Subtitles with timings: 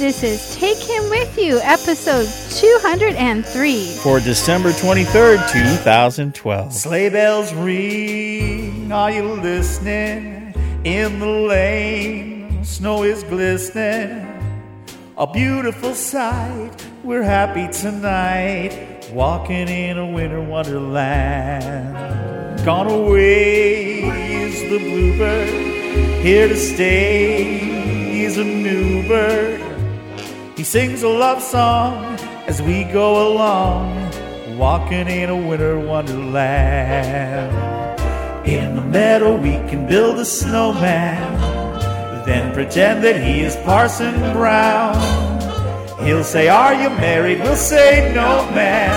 [0.00, 2.26] This is Taken With You, episode
[2.58, 3.96] 203.
[4.02, 6.72] For December 23rd, 2012.
[6.72, 10.54] Sleigh bells ring, are you listening?
[10.84, 14.26] In the lane, snow is glistening.
[15.18, 16.72] A beautiful sight,
[17.04, 18.72] we're happy tonight.
[19.12, 21.94] Walking in a winter wonderland.
[22.64, 23.98] Gone away
[24.44, 25.50] is the bluebird,
[26.24, 29.69] here to stay is a new bird.
[30.60, 32.04] He sings a love song
[32.46, 33.96] as we go along,
[34.58, 37.50] walking in a winter wonderland.
[38.46, 41.40] In the meadow, we can build a snowman,
[42.26, 45.00] then pretend that he is Parson Brown.
[46.04, 47.40] He'll say, Are you married?
[47.40, 48.92] We'll say, No, man.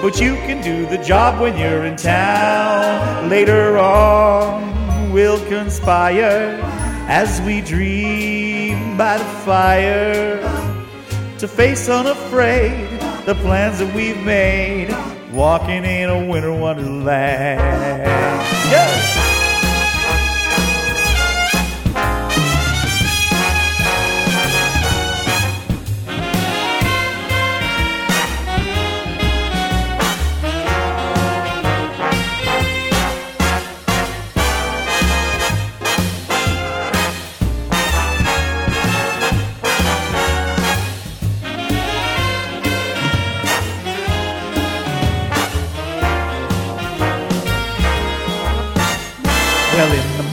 [0.00, 3.28] But you can do the job when you're in town.
[3.28, 6.60] Later on, we'll conspire
[7.08, 10.63] as we dream by the fire
[11.44, 12.88] to face unafraid
[13.26, 14.88] the plans that we've made,
[15.30, 17.60] walking in a winter wonderland.
[18.70, 19.03] Yeah.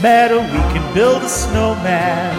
[0.02, 2.34] Meadow, we can build a snowman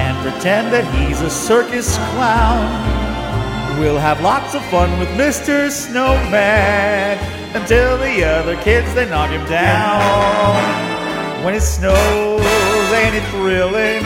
[0.00, 3.78] and pretend that he's a circus clown.
[3.78, 5.70] We'll have lots of fun with Mr.
[5.70, 7.18] Snowman
[7.54, 11.44] until the other kids they knock him down.
[11.44, 14.02] When it snows, ain't it thrilling?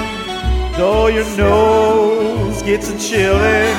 [0.77, 3.77] Though your nose gets a chilling,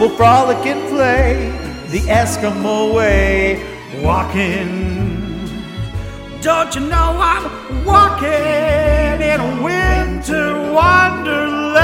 [0.00, 1.50] we'll frolic and play
[1.90, 3.64] the Eskimo way,
[4.02, 4.95] walking
[6.46, 8.28] don't you know I'm walking
[9.20, 11.82] in a winter wonderland?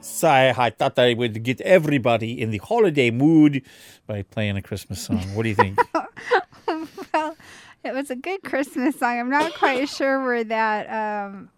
[0.00, 3.62] So I, I thought I would get everybody in the holiday mood
[4.06, 5.34] by playing a Christmas song.
[5.34, 5.80] What do you think?
[7.12, 7.36] Well,
[7.82, 9.18] it was a good Christmas song.
[9.18, 11.48] I'm not quite sure where that um,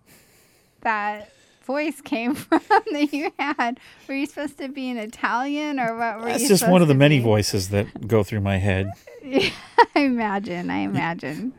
[0.83, 1.33] that
[1.69, 2.61] voice came from
[2.93, 3.79] that you had.
[4.09, 6.89] Were you supposed to be an Italian or what were That's you just one of
[6.89, 7.25] the many be?
[7.25, 8.91] voices that go through my head.
[9.25, 9.53] I
[9.95, 10.71] imagine.
[10.71, 11.53] I imagine.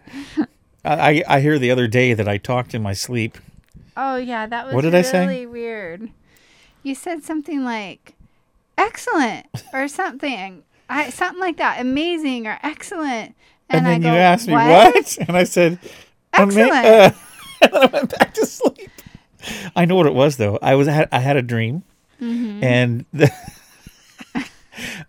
[0.84, 3.38] I, I, I hear the other day that I talked in my sleep.
[3.96, 5.25] Oh yeah, that was What did I say?
[5.28, 6.09] really weird.
[6.84, 8.16] You said something like
[8.78, 10.64] excellent or something.
[10.90, 11.80] I something like that.
[11.80, 13.36] Amazing or excellent.
[13.69, 15.18] And, I then go, you asked me what?
[15.28, 15.78] And I said,
[16.34, 16.74] "Ama- Excellent.
[16.74, 17.12] uh,"
[17.62, 18.90] and then I went back to sleep.
[19.75, 20.59] I know what it was though.
[20.61, 21.83] I was I had, I had a dream,
[22.22, 22.63] Mm-hmm.
[22.63, 23.31] and the,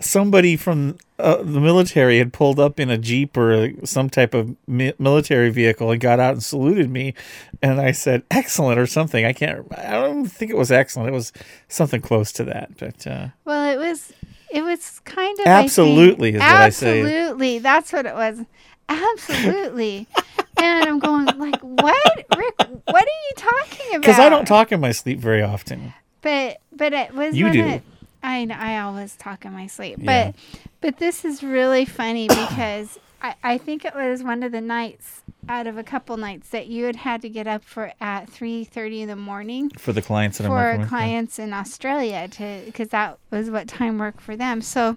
[0.00, 4.56] somebody from uh, the military had pulled up in a jeep or some type of
[4.66, 7.14] mi- military vehicle and got out and saluted me,
[7.62, 9.24] and I said excellent or something.
[9.24, 9.66] I can't.
[9.76, 11.08] I don't think it was excellent.
[11.08, 11.32] It was
[11.68, 12.76] something close to that.
[12.78, 14.12] But uh, Well, it was
[14.52, 17.00] it was kind of I think- Absolutely is what I say.
[17.02, 18.40] Absolutely, that's what it was.
[18.88, 20.08] Absolutely.
[20.62, 22.54] and I'm going like, what, Rick?
[22.84, 24.00] What are you talking about?
[24.02, 25.92] because I don't talk in my sleep very often.
[26.22, 27.64] But but it was You do.
[27.66, 27.82] It,
[28.22, 29.98] I know, I always talk in my sleep.
[29.98, 30.32] Yeah.
[30.32, 30.34] But
[30.80, 35.22] but this is really funny because I I think it was one of the nights
[35.48, 38.64] out of a couple nights that you had had to get up for at three
[38.64, 40.88] thirty in the morning For the clients that for with.
[40.88, 44.60] clients in Australia to because that was what time worked for them.
[44.60, 44.96] So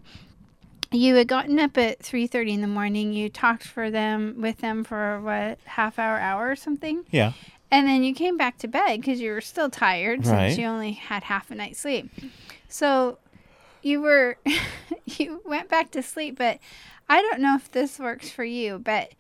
[0.94, 3.14] you had gotten up at three thirty in the morning.
[3.14, 7.34] You talked for them with them for what half hour, hour or something, Yeah.
[7.72, 10.50] and then you came back to bed because you were still tired Right.
[10.50, 12.10] since you only had half a night's sleep.
[12.70, 13.18] So
[13.82, 14.38] you were
[15.06, 16.60] you went back to sleep, but
[17.10, 19.12] I don't know if this works for you, but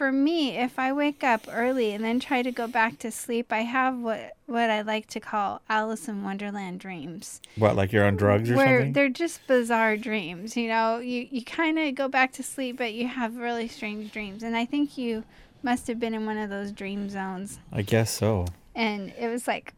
[0.00, 3.52] for me, if I wake up early and then try to go back to sleep,
[3.52, 8.06] I have what what I like to call Alice in Wonderland dreams, What, like you're
[8.06, 8.94] on drugs or where something?
[8.94, 10.56] they're just bizarre dreams.
[10.56, 14.10] You know, you you kind of go back to sleep, but you have really strange
[14.10, 15.22] dreams, and I think you
[15.62, 18.46] must have been in one of those dream zones, I guess so.
[18.74, 19.74] and it was like,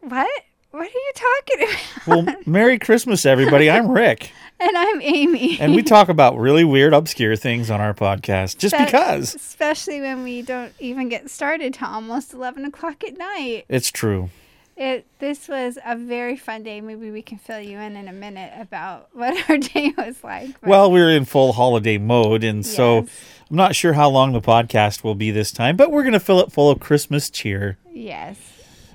[0.00, 0.28] what?
[0.70, 2.06] What are you talking about?
[2.06, 3.68] Well, Merry Christmas, everybody.
[3.68, 4.30] I'm Rick,
[4.60, 5.58] and I'm Amy.
[5.60, 10.00] and we talk about really weird, obscure things on our podcast just That- because Especially
[10.00, 13.64] when we don't even get started till almost 11 o'clock at night.
[13.68, 14.30] it's true.
[14.76, 16.80] it this was a very fun day.
[16.80, 20.60] Maybe we can fill you in in a minute about what our day was like.
[20.60, 24.40] but- Well, we're in full holiday mode, and so I'm not sure how long the
[24.40, 27.76] podcast will be this time, but we're going to fill it full of Christmas cheer.
[27.92, 28.36] yes,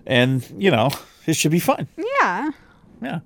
[0.07, 0.89] And, you know,
[1.27, 1.87] it should be fun.
[1.97, 2.51] yeah.
[3.01, 3.19] Yeah.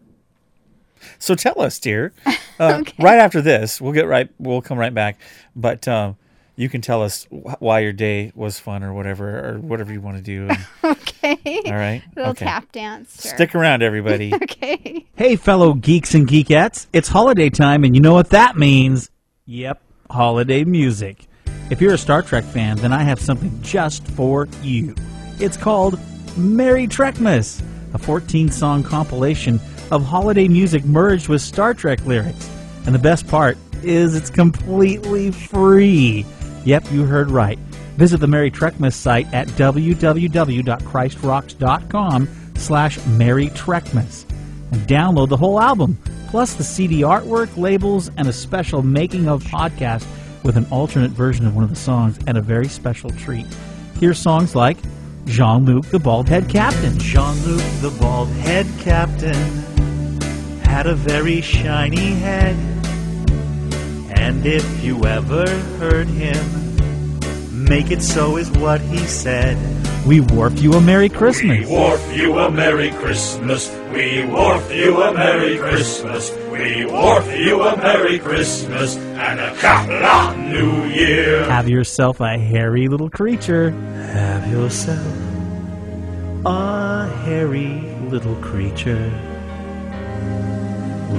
[1.18, 2.14] So tell us, dear.
[2.60, 4.28] Uh, Right after this, we'll get right.
[4.38, 5.18] We'll come right back.
[5.56, 6.18] But um,
[6.58, 10.02] you can tell us wh- why your day was fun, or whatever, or whatever you
[10.02, 10.50] want to do.
[10.50, 10.68] And-
[11.00, 11.62] Okay.
[11.68, 12.02] all right.
[12.18, 12.44] Little okay.
[12.44, 13.22] tap dance.
[13.22, 13.34] Sure.
[13.34, 14.34] Stick around, everybody.
[14.44, 15.06] Okay.
[15.16, 19.10] Hey, fellow geeks and geekettes, it's holiday time, and you know what that means?
[19.46, 19.82] Yep,
[20.12, 21.28] holiday music.
[21.70, 24.96] If you're a Star Trek fan, then I have something just for you.
[25.40, 25.98] It's called
[26.36, 27.64] Merry Trekmas,
[27.94, 29.60] a 14 song compilation
[29.92, 32.48] of holiday music merged with Star Trek lyrics.
[32.86, 36.26] And the best part is it's completely free.
[36.66, 37.58] Yep, you heard right.
[37.98, 44.26] Visit the Merry Trekmas site at www.christrocks.com slash Merry Trekmas
[44.72, 45.98] and download the whole album,
[46.30, 50.06] plus the CD artwork, labels, and a special making of podcast
[50.44, 53.46] with an alternate version of one of the songs and a very special treat.
[54.00, 54.78] Hear songs like
[55.30, 59.36] Jean Luc the Bald Head Captain, Jean-Luc the bald head captain
[60.64, 62.56] had a very shiny head.
[64.18, 65.48] And if you ever
[65.78, 66.44] heard him,
[67.52, 69.56] make it so is what he said.
[70.08, 71.70] We Warp You a Merry Christmas.
[71.70, 73.70] Worf you a Merry Christmas.
[73.94, 76.32] We Worf you a Merry Christmas.
[76.60, 81.46] We Worf you a Merry Christmas and a Kapla New Year.
[81.46, 83.72] Have yourself a hairy little creature.
[84.12, 85.08] Have yourself
[86.46, 89.10] a hairy little creature.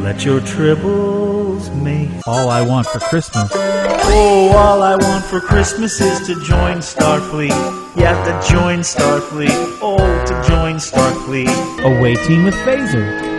[0.04, 2.10] Let your tribbles make.
[2.26, 3.50] All I want for Christmas.
[3.54, 7.96] Oh, all I want for Christmas is to join Starfleet.
[7.96, 9.78] Yeah, to join Starfleet.
[9.80, 11.48] Oh, to join Starfleet.
[11.82, 13.29] Away team with Phaser.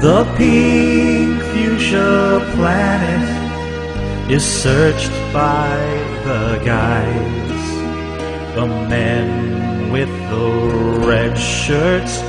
[0.00, 5.76] The pink fuchsia planet is searched by
[6.24, 8.54] the guys.
[8.54, 12.20] The men with the red shirts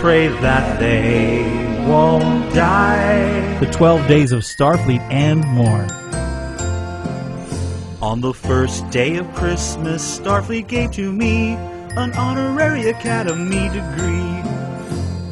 [0.00, 1.42] pray that they
[1.86, 3.58] won't die.
[3.58, 5.86] The 12 Days of Starfleet and more.
[8.00, 11.56] On the first day of Christmas, Starfleet gave to me
[11.96, 14.28] an honorary academy degree.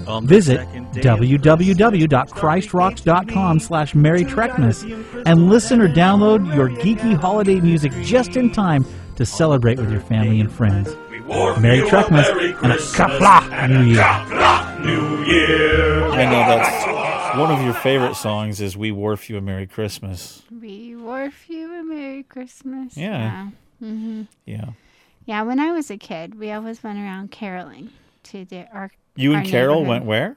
[0.06, 4.82] On Visit second day of www.christrocks.com slash Merry Trekmas
[5.26, 8.84] and listen or download your geeky holiday music just in time
[9.16, 10.94] to celebrate with your family and friends.
[11.60, 12.28] Merry you Trekmas
[12.62, 14.04] and a Christmas Kapla and New a Year.
[14.84, 16.04] New Year.
[16.10, 16.86] I know that's
[17.38, 21.72] one of your favorite songs is "We Worf You a Merry Christmas." We Worf you
[21.80, 22.96] a Merry Christmas.
[22.96, 23.48] Yeah.
[23.80, 23.88] Yeah.
[23.88, 24.70] hmm Yeah.
[25.24, 25.42] Yeah.
[25.42, 27.90] When I was a kid, we always went around caroling
[28.24, 28.92] to the our.
[29.16, 30.36] You and our Carol went where?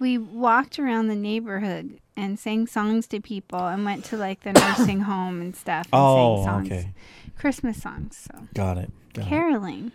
[0.00, 4.52] We walked around the neighborhood and sang songs to people and went to like the
[4.52, 5.86] nursing home and stuff.
[5.92, 6.66] And Oh, sang songs.
[6.66, 6.92] okay.
[7.38, 8.16] Christmas songs.
[8.32, 8.90] So Got it.
[9.14, 9.28] Got it.
[9.28, 9.92] caroling.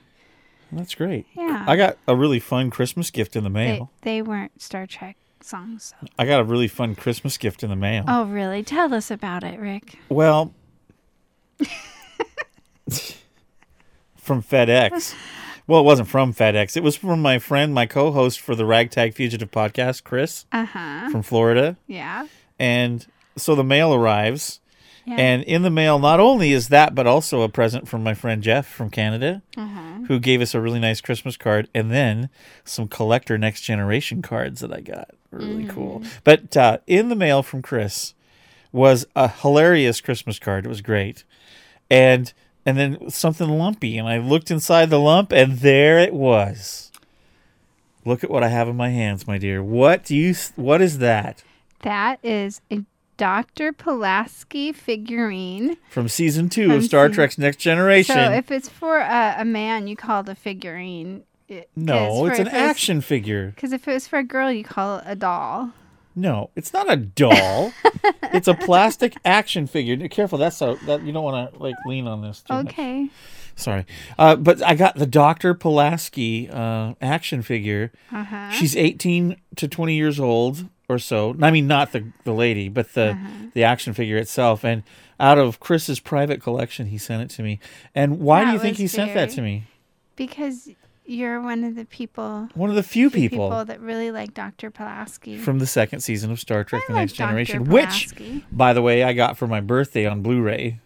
[0.72, 1.26] That's great.
[1.36, 1.64] Yeah.
[1.68, 3.92] I got a really fun Christmas gift in the They, mail.
[4.02, 5.94] they weren't Star Trek songs.
[6.00, 6.08] So.
[6.18, 8.04] I got a really fun Christmas gift in the mail.
[8.08, 8.64] Oh, really?
[8.64, 9.98] Tell us about it, Rick.
[10.10, 10.54] Well,
[14.18, 15.16] from FedEx.
[15.68, 16.78] Well, it wasn't from FedEx.
[16.78, 21.10] It was from my friend, my co-host for the Ragtag Fugitive podcast, Chris Uh huh.
[21.10, 21.78] from Florida.
[21.88, 22.28] Yeah.
[22.60, 24.60] And so the mail arrives,
[25.06, 25.16] Yeah.
[25.18, 28.44] and in the mail, not only is that, but also a present from my friend
[28.44, 30.04] Jeff from Canada, uh-huh.
[30.08, 32.30] who gave us a really nice Christmas card, and then
[32.64, 35.10] some collector Next Generation cards that I got.
[35.32, 36.04] Really cool.
[36.24, 38.14] But uh, in the mail from Chris
[38.72, 40.66] was a hilarious Christmas card.
[40.66, 41.24] It was great,
[41.90, 42.32] and
[42.66, 46.92] and then something lumpy, and I looked inside the lump, and there it was.
[48.04, 49.64] Look at what I have in my hands, my dear.
[49.64, 50.36] What do you?
[50.56, 51.44] What is that?
[51.82, 52.82] That is a
[53.18, 53.72] Dr.
[53.74, 55.78] Pulaski figurine.
[55.90, 58.16] From season two From of Star season- Trek's Next Generation.
[58.16, 61.24] So if it's for a, a man, you call it a figurine.
[61.48, 63.52] It no, it's an it was- action figure.
[63.56, 65.72] Because if it was for a girl, you call it a doll.
[66.16, 67.74] No, it's not a doll.
[68.34, 70.08] it's a plastic action figure.
[70.08, 72.42] Careful, that's so that you don't want to like lean on this.
[72.42, 72.68] Too much.
[72.68, 73.10] Okay.
[73.58, 73.86] Sorry,
[74.20, 77.92] uh, but I got the Doctor Pulaski uh, action figure.
[78.12, 78.50] Uh huh.
[78.52, 81.36] She's eighteen to twenty years old or so.
[81.42, 83.28] I mean, not the the lady, but the Uh-huh.
[83.54, 84.66] the action figure itself.
[84.66, 84.84] And
[85.22, 87.60] out of Chris's private collection, he sent it to me.
[87.94, 89.64] And why do you think he sent that to me?
[90.18, 90.70] Because
[91.06, 94.72] you're one of the people, One of the few few people, that really like Dr.
[94.72, 95.38] Pulaski.
[95.38, 97.28] from the second season of Star Trek: I The like Next Dr.
[97.28, 98.10] Generation, which
[98.52, 100.80] by the way, I got for my birthday on Blu-ray,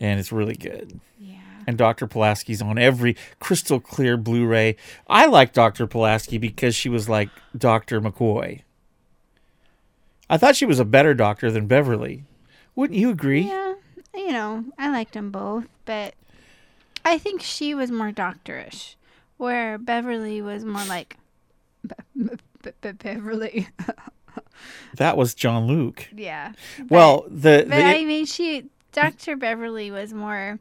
[0.00, 1.00] and it's really good.
[1.18, 1.36] Yeah.
[1.66, 2.06] and Dr.
[2.06, 4.76] Pulaski's on every crystal clear Blu-ray.
[5.08, 5.86] I like Dr.
[5.86, 8.00] Pulaski because she was like Dr.
[8.00, 8.62] McCoy.
[10.28, 12.24] I thought she was a better doctor than Beverly.
[12.74, 13.42] Wouldn't you agree?
[13.42, 13.74] Yeah,
[14.14, 16.14] you know, I liked them both, but
[17.04, 18.94] I think she was more doctorish,
[19.36, 21.16] where Beverly was more like
[21.86, 21.94] Be-
[22.62, 23.68] Be- Be- Beverly.
[24.96, 26.08] That was Jean-Luc.
[26.14, 26.52] yeah.
[26.88, 29.36] Well, the, But the I mean, she, Dr.
[29.36, 30.58] Beverly was more,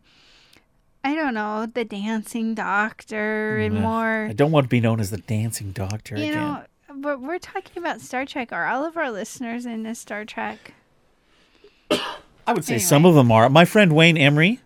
[1.03, 5.11] I don't know, the dancing doctor and more, I don't want to be known as
[5.11, 6.35] the dancing doctor you again.
[6.35, 6.63] know,
[6.95, 8.51] but we're talking about Star Trek.
[8.51, 10.73] Are all of our listeners into Star Trek?
[11.91, 12.83] I would say anyway.
[12.85, 13.49] some of them are.
[13.49, 14.59] My friend Wayne Emery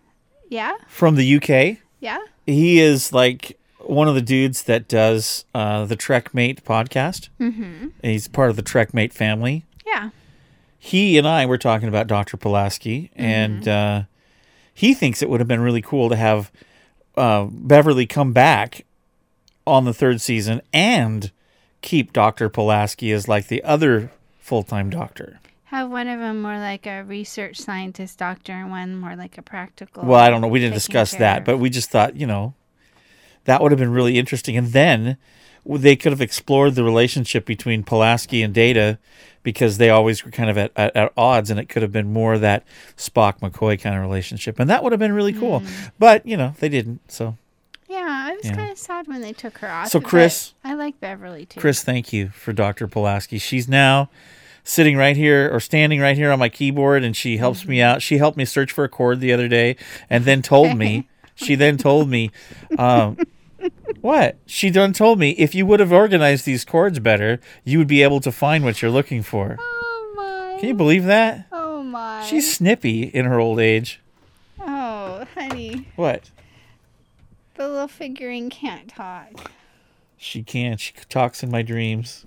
[0.50, 0.74] Yeah?
[0.88, 2.20] from the UK, Yeah?
[2.46, 7.30] he is like one of the dudes that does uh, the Trek Mate podcast.
[7.40, 7.88] Mm-hmm.
[8.04, 9.66] He's part of the Trek Mate family.
[9.86, 10.10] Yeah.
[10.80, 12.38] He and I were talking about Dr.
[12.38, 14.04] Pulaski, and uh,
[14.74, 16.52] he thinks it would have been really cool to have
[17.16, 18.86] uh, Beverly come back
[19.66, 21.32] on the third season and
[21.82, 22.48] keep Dr.
[22.50, 25.40] Pulaski as like the other full time doctor.
[25.70, 29.42] Have one of them more like a research scientist doctor and one more like a
[29.42, 30.04] practical.
[30.06, 30.48] Well, I don't know.
[30.48, 32.54] We didn't discuss care that, but we just thought, you know,
[33.44, 34.56] that would have been really interesting.
[34.56, 35.18] And then
[35.66, 38.98] they could have explored the relationship between Pulaski and Data
[39.44, 42.14] because they always were kind of at, at, at odds, and it could have been
[42.14, 42.64] more that
[42.96, 44.60] Spock McCoy kind of relationship.
[44.60, 45.60] And that would have been really cool.
[45.60, 45.68] Hmm.
[46.00, 47.12] But, you know, they didn't.
[47.12, 47.36] So,
[47.90, 48.56] yeah, I was Yeah.
[48.56, 49.90] kind of sad when they took her off.
[49.90, 51.60] So, Chris- I like Beverly too.
[51.60, 52.88] Chris, thank you for Dr.
[52.88, 53.38] Pulaski.
[53.38, 54.10] She's now
[54.68, 58.02] sitting right here or standing right here on my keyboard and she helps me out.
[58.02, 59.78] She helped me search for a chord the other day
[60.10, 62.32] and then told me, she then told me,
[62.78, 63.18] um,
[64.02, 64.38] what?
[64.46, 68.04] She done told me if you would have organized these chords better, you would be
[68.04, 69.56] able to find what you're looking for.
[69.58, 70.60] Oh my.
[70.60, 71.48] Can you believe that?
[71.52, 72.26] Oh my.
[72.26, 74.02] She's snippy in her old age.
[74.60, 76.30] Oh, honey, What?
[77.56, 79.52] the little figurine can't talk.
[80.18, 80.78] She can.
[80.78, 82.26] She talks in my dreams.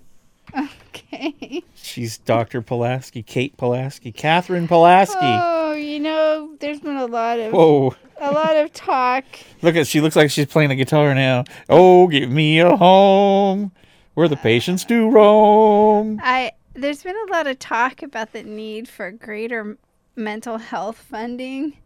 [0.56, 1.62] Okay.
[1.74, 2.62] She's Dr.
[2.62, 5.18] Pulaski, Kate Pulaski, Catherine Pulaski.
[5.20, 7.94] Oh, you know, there's been a lot of Whoa.
[8.18, 9.24] a lot of talk.
[9.62, 11.44] Look at she looks like she's playing a guitar now.
[11.68, 13.72] Oh, give me a home
[14.14, 16.20] where the patients do roam.
[16.22, 19.76] I there's been a lot of talk about the need for greater
[20.16, 21.76] mental health funding.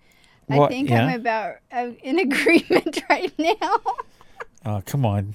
[0.50, 1.06] I What- think yeah?
[1.06, 3.80] I'm about uh, in agreement right now.
[4.66, 5.34] Oh, come on.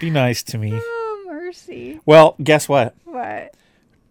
[0.00, 0.80] Be nice to me.
[1.54, 2.00] mercy!
[2.04, 2.94] Well, guess what?
[3.04, 3.54] What?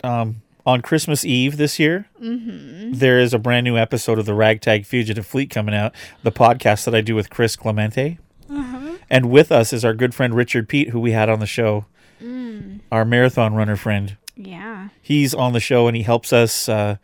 [0.04, 2.94] Um, on Christmas Eve this year, Mm-hmm.
[2.94, 6.86] there is a brand new episode of the Ragtag Fugitive Fleet coming out, the podcast
[6.86, 8.18] that I do with Chris Clemente.
[8.50, 8.98] Uh-huh.
[9.10, 11.86] And with us is our good friend Richard Pete, who we had on the show,
[12.22, 12.80] Mm.
[12.90, 14.16] our marathon runner friend.
[14.38, 14.90] Yeah.
[15.02, 16.96] he's on the show and he helps us uh,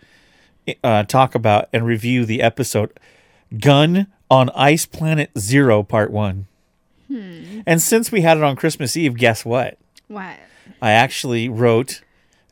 [0.84, 2.98] uh, talk about and review the episode
[3.60, 6.48] Gun on Ice Planet Zero, Part One.
[7.10, 9.77] And since we had it on Christmas Eve, guess what?
[10.09, 10.37] What?
[10.81, 12.01] I actually wrote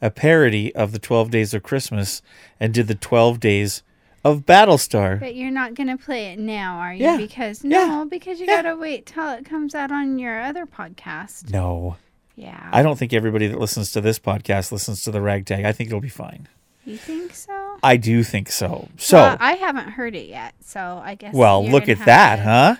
[0.01, 2.21] a parody of the 12 Days of Christmas
[2.59, 3.83] and did the 12 Days
[4.23, 5.19] of Battlestar.
[5.19, 7.03] But you're not gonna play it now, are you?
[7.03, 7.17] Yeah.
[7.17, 7.85] Because Yeah.
[7.85, 8.61] no, because you Yeah.
[8.61, 11.51] gotta wait till it comes out on your other podcast.
[11.51, 11.97] No,
[12.35, 12.69] Yeah.
[12.71, 15.65] I don't think everybody that listens to this podcast listens to the Ragtag.
[15.65, 16.47] I think it'll be fine.
[16.85, 17.77] You think so?
[17.83, 18.87] I do think so.
[18.97, 21.33] So, Well, I haven't heard it yet, so I guess.
[21.33, 22.75] well, look at that, to- huh?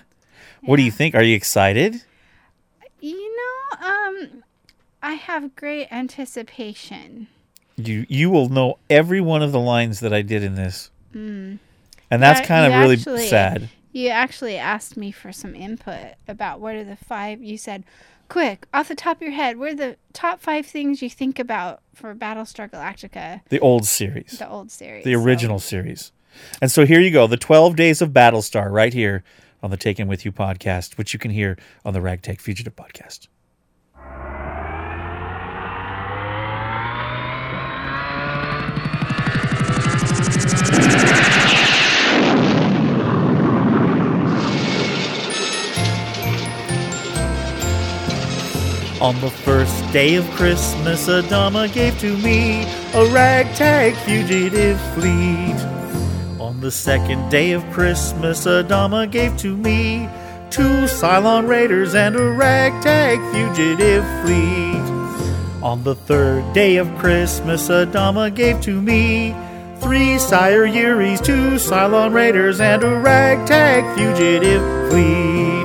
[0.62, 1.14] What do you think?
[1.14, 2.02] Are you excited?
[3.00, 4.44] You know, um,
[5.02, 7.28] I have great anticipation.
[7.76, 10.90] you you will know every one of the lines that I did in this.
[11.14, 11.58] Mm.
[12.10, 13.68] And that's Yeah, kind of really actually- sad.
[13.92, 17.42] You actually asked me for some input about what are the five.
[17.42, 17.84] You said,
[18.28, 21.38] "Quick, off the top of your head, what are the top five things you think
[21.38, 26.12] about for Battlestar Galactica, The old series, the old series, the So- original series.
[26.60, 29.24] And so here you go, the 12 Days of Battlestar right here
[29.62, 33.26] on the Taken With You podcast, which you can hear on the Ragtag Fugitive podcast.
[49.00, 52.64] On the first day of Christmas, Adama gave to me
[52.94, 55.54] a ragtag fugitive fleet.
[56.40, 60.08] On the second day of Christmas, Adama gave to me
[60.50, 64.82] two Cylon Raiders and a ragtag fugitive fleet.
[65.62, 69.32] On the third day of Christmas, Adama gave to me
[69.80, 75.57] three Sire Uris, two Cylon Raiders, and a ragtag fugitive fleet.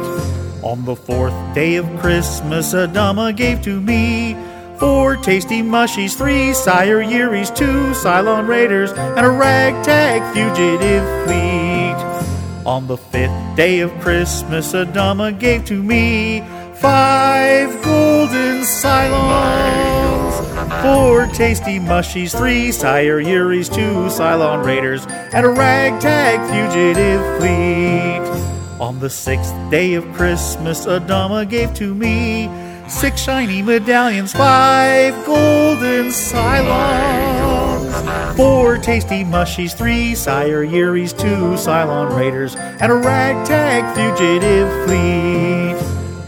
[0.63, 4.34] On the fourth day of Christmas, Adama gave to me
[4.79, 12.63] four tasty mushies, three Sire Uris, two Cylon Raiders, and a ragtag fugitive fleet.
[12.65, 16.39] On the fifth day of Christmas, Adama gave to me
[16.75, 20.34] five golden Cylons,
[20.82, 28.52] four tasty mushies, three Sire Yuris, two Cylon Raiders, and a ragtag fugitive fleet.
[28.80, 32.50] On the sixth day of Christmas, Adama gave to me
[32.89, 37.94] six shiny medallions, five golden Cylons,
[38.36, 45.77] four tasty mushies, three Sire Uris, two Cylon Raiders, and a ragtag fugitive fleet.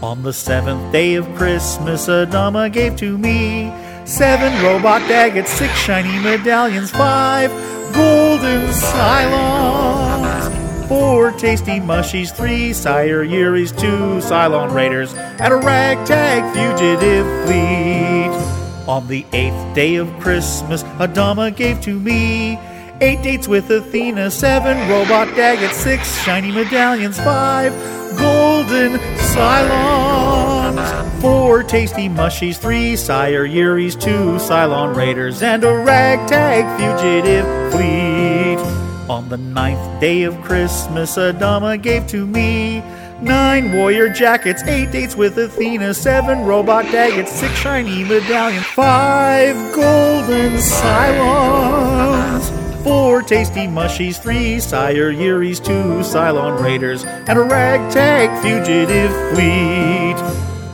[0.02, 3.72] On the seventh day of Christmas, Adama gave to me
[4.04, 7.50] seven robot daggits, six shiny medallions, five
[7.92, 10.05] golden Cylons,
[10.88, 18.32] four tasty mushies, three Sire Uris, two Cylon Raiders, and a ragtag fugitive fleet.
[18.88, 22.58] On the eighth day of Christmas, Adama gave to me
[23.00, 27.72] eight dates with Athena, seven robot daggits, six shiny medallions, five
[28.16, 28.92] golden
[29.34, 38.15] Cylons, four tasty mushies, three Sire Yuris, two Cylon Raiders, and a ragtag fugitive fleet.
[39.08, 42.80] On the ninth day of Christmas, Adama gave to me
[43.20, 50.54] nine warrior jackets, eight dates with Athena, seven robot daggits, six shiny medallions, five golden
[50.54, 52.50] Cylons.
[52.82, 60.16] Four tasty mushies, three Sire Uris, two Cylon Raiders, and a ragtag fugitive fleet.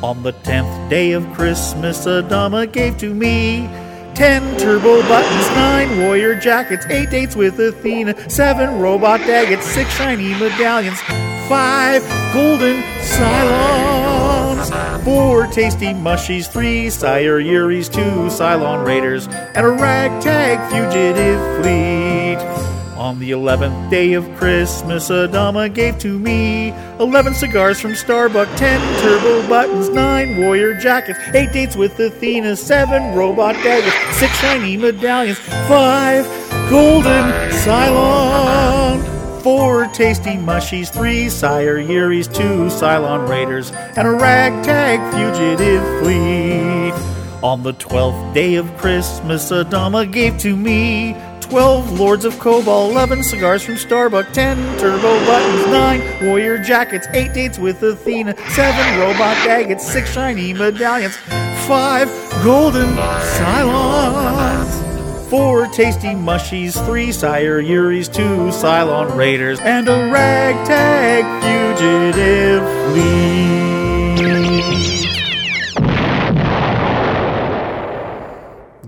[0.03, 3.69] On the tenth day of Christmas, Adama gave to me
[4.15, 10.33] ten turbo buttons, nine warrior jackets, eight dates with Athena, seven robot daggits, six shiny
[10.35, 11.01] medallions,
[11.49, 12.03] five
[12.33, 14.71] golden Cylons,
[15.05, 18.01] four tasty mushies, three Sire Uris, two
[18.31, 22.72] Cylon Raiders, and a ragtag fugitive fleet.
[23.03, 26.69] On the eleventh day of Christmas, Adama gave to me
[27.01, 33.13] eleven cigars from Starbucks, ten turbo buttons, nine warrior jackets, eight dates with Athena, seven
[33.17, 36.25] robot daggits, six shiny medallions, five
[36.71, 39.03] golden Cylon,
[39.43, 46.95] four tasty mushies, three Sire Uris, two Cylon Raiders, and a ragtag fugitive fleet.
[47.43, 51.17] On the twelfth day of Christmas, Adama gave to me
[51.53, 57.35] 12 Lords of Kobol, 11 cigars from Starbucks, 10 turbo buttons, 9 warrior jackets, 8
[57.35, 61.15] dates with Athena, 7 robot daggits, 6 shiny medallions,
[61.67, 62.09] 5
[62.43, 62.97] golden
[63.37, 71.23] Cylons, 4 tasty mushies, 3 Sire Uris, 2 Cylon Raiders, and a ragtag
[71.77, 72.63] fugitive
[72.95, 73.72] fleet.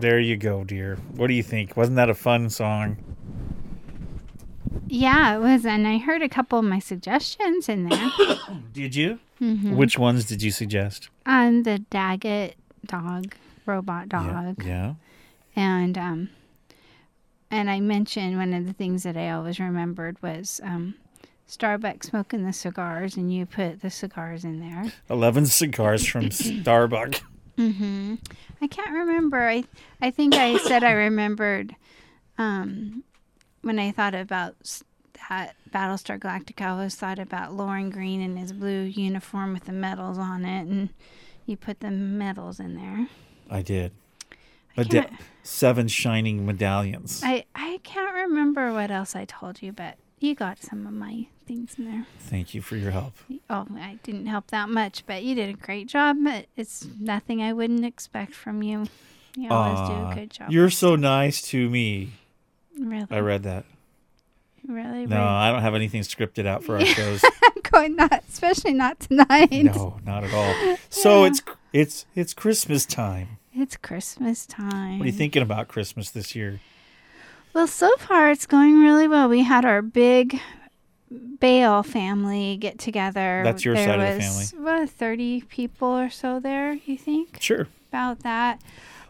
[0.04, 0.96] There you go, dear.
[1.16, 1.78] What do you think?
[1.78, 2.98] Wasn't that a fun song?
[4.86, 8.10] Yeah, it was, and I heard a couple of my suggestions in there.
[8.74, 9.18] Did you?
[9.40, 11.08] Which ones did you suggest?
[11.24, 12.52] on the daggit
[12.84, 14.96] dog, robot dog, Yeah.
[15.56, 16.28] and um,
[17.50, 20.96] and I mentioned one of the things that I always remembered was um,
[21.48, 24.92] Starbucks smoking the cigars, and you put the cigars in there.
[25.08, 27.22] 11 cigars from Starbucks.
[27.58, 29.48] I can't remember.
[29.48, 29.64] I
[30.00, 31.76] I think I said I remembered
[32.38, 33.04] um,
[33.62, 34.56] when I thought about
[35.30, 36.62] that Battlestar Galactica.
[36.62, 40.66] I always thought about Lorne Greene in his blue uniform with the medals on it,
[40.66, 40.88] and
[41.46, 43.08] you put the medals in there.
[43.50, 43.92] I did.
[44.76, 45.10] I Meda-
[45.42, 47.22] seven shining medallions.
[47.24, 51.26] I, I can't remember what else I told you, but you got some of my
[51.46, 52.06] things in there.
[52.18, 53.12] Thank you for your help.
[53.50, 56.16] Oh, I didn't help that much, but you did a great job.
[56.56, 58.86] It's nothing I wouldn't expect from you.
[59.36, 60.50] You always do Aw, a good job.
[60.50, 62.12] You're so nice to me.
[62.78, 63.64] really, I read that.
[64.66, 67.22] really, No, really I don't have anything scripted out for our shows.
[67.64, 69.50] going not, especially not tonight.
[69.52, 70.76] no, not at all.
[70.88, 71.28] So Yeah.
[71.30, 73.38] it's it's it's Christmas time.
[73.52, 74.98] It's Christmas time.
[74.98, 76.60] What are you thinking about Christmas this year?
[77.54, 79.28] Well, so far it's going really well.
[79.28, 80.40] We had our big
[81.38, 83.42] Bale family get together.
[83.44, 86.74] That's your there side of the was, What, thirty people or so there?
[86.84, 87.68] You think Sure.
[87.90, 88.60] about that?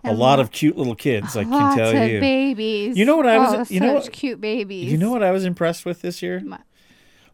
[0.06, 2.20] A lot of cute little kids, I can Lots tell of you.
[2.20, 2.98] babies.
[2.98, 4.92] You know what I was- Oh, you know what- cute babies.
[4.92, 6.42] You know what I was impressed with this year?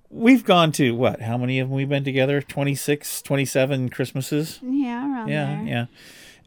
[0.08, 1.22] We've gone to what?
[1.22, 2.40] How many have we've been together?
[2.40, 4.60] 26, 27 Christmases?
[4.62, 5.64] Yeah, around Yeah, there.
[5.66, 5.86] yeah.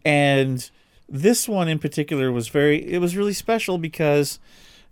[0.05, 0.69] And
[1.13, 4.39] this one in particular was very it was really special because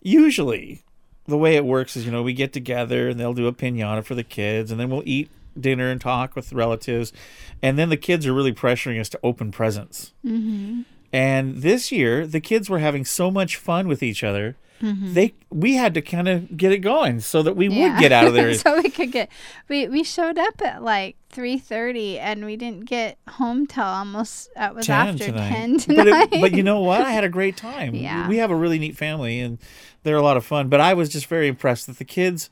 [0.03, 0.83] usually
[1.25, 4.03] the way it works is, you know, we get together and they'll do a pinata
[4.03, 7.11] for the kids and then we'll eat dinner and talk with relatives.
[7.61, 10.13] And then the kids are really pressuring us to open presents.
[10.23, 10.81] Mm-hmm.
[11.11, 14.55] And this year, the kids were having so much fun with each other.
[14.81, 18.25] They we had to kind of get it going so that we would get out
[18.25, 18.53] of there.
[18.55, 19.29] so we could get
[19.69, 24.75] we we showed up at like 3:30 and we didn't get home till almost it
[24.75, 25.49] was 10 after tonight.
[25.49, 26.29] 10 But, tonight.
[26.31, 27.01] it, but you know what?
[27.01, 27.93] I had a great time.
[28.01, 28.27] Yeah.
[28.27, 29.59] We have a really neat family and
[30.03, 30.69] they're a lot of fun.
[30.69, 32.49] But I was just very impressed that the kids,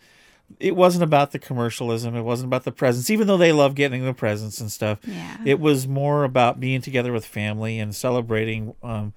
[0.60, 2.16] it wasn't about the commercialism.
[2.16, 5.00] It wasn't about the presents, even though they love getting the presents and stuff.
[5.04, 5.38] Yeah.
[5.46, 9.14] It was more about being together with family and celebrating um,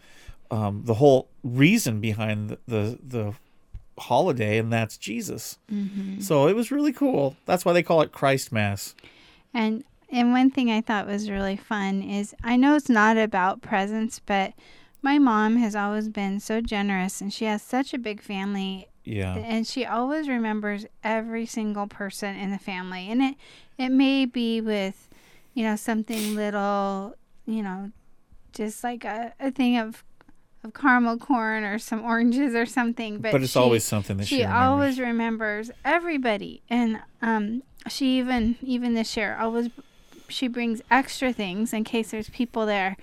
[0.52, 3.34] um, the whole reason behind the, the, the
[3.98, 5.58] holiday, and that's Jesus.
[5.72, 6.20] Mm-hmm.
[6.20, 7.36] So it was really cool.
[7.46, 8.94] That's why they call it Christ Mass.
[9.54, 13.62] And and one thing I thought was really fun is I know it's not about
[13.62, 14.52] presents, but
[15.00, 19.34] my mom has always been so generous and she has such a big family Yeah.
[19.36, 23.34] and she always remembers every single person in the family and it
[23.78, 25.08] it may be with
[25.54, 27.90] you know something little you know
[28.52, 30.04] just like a, a thing of
[30.64, 34.26] of caramel corn or some oranges or something but, But it's she- always something that
[34.26, 34.62] she, she remembers.
[34.62, 39.70] always remembers everybody and um she even even this year always
[40.28, 42.96] she brings extra things in case there's people there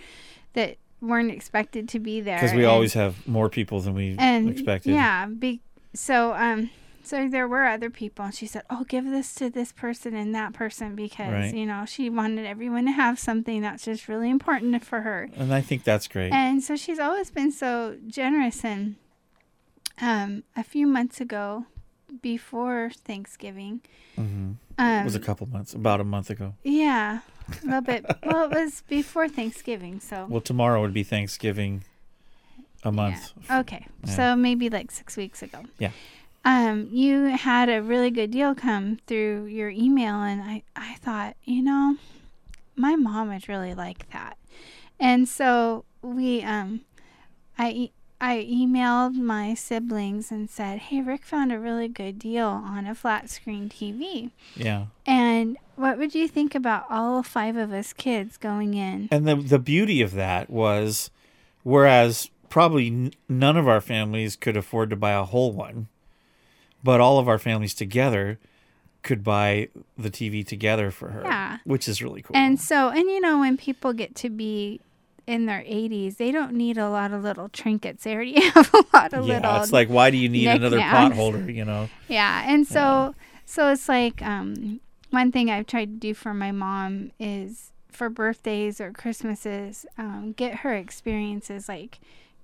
[0.53, 4.15] that weren't expected to be there because we and- always have more people than we
[4.17, 4.93] and expected.
[4.93, 5.59] yeah be,
[5.93, 6.69] so um
[7.03, 10.33] so there were other people and she said oh give this to this person and
[10.35, 11.53] that person because Right.
[11.53, 15.53] you know she wanted everyone to have something that's just really important for her and
[15.53, 16.31] I think that's great.
[16.33, 18.63] and so she's always been so generous.
[18.65, 18.95] And
[20.01, 21.65] um, a few months ago,
[22.21, 23.81] before Thanksgiving,
[24.15, 26.53] hmm um, it was a couple months, about a month ago.
[26.63, 27.19] yeah,
[27.61, 28.05] a little bit.
[28.23, 31.83] well, it was before Thanksgiving, so Well, tomorrow would be Thanksgiving,
[32.83, 33.33] a month.
[33.49, 33.59] Yeah.
[33.59, 34.15] Okay, Yeah.
[34.15, 35.63] so maybe like six weeks ago.
[35.79, 35.91] Yeah.
[36.49, 41.35] Um, you had a really good deal come through your email, and I, I thought,
[41.43, 41.97] you know,
[42.75, 44.35] my mom would really like that,
[44.99, 46.81] and so we, um,
[47.59, 52.47] I, e- I emailed my siblings and said, hey, Rick found a really good deal
[52.47, 54.85] on a flat screen TV, Yeah.
[55.05, 59.07] and what would you think about all five of us kids going in?
[59.11, 61.11] And the the beauty of that was,
[61.61, 65.89] whereas probably n- none of our families could afford to buy a whole one,
[66.83, 68.39] but all of our families together
[69.01, 71.21] could buy the TV together for her.
[71.23, 71.57] Yeah.
[71.63, 72.35] Which is really cool.
[72.35, 74.81] And so, and you know, when people get to be
[75.25, 78.03] in their 80s, they don't need a lot of little trinkets.
[78.03, 79.61] They already have a lot of yeah, little.
[79.61, 81.49] it's like why do you need another pot holder?
[81.49, 81.89] You know.
[82.07, 82.45] yeah.
[82.47, 83.15] And so,
[83.45, 88.09] so it's like um, one thing I've tried to do for my mom is for
[88.09, 91.99] birthdays or Christmases, um, get her experiences like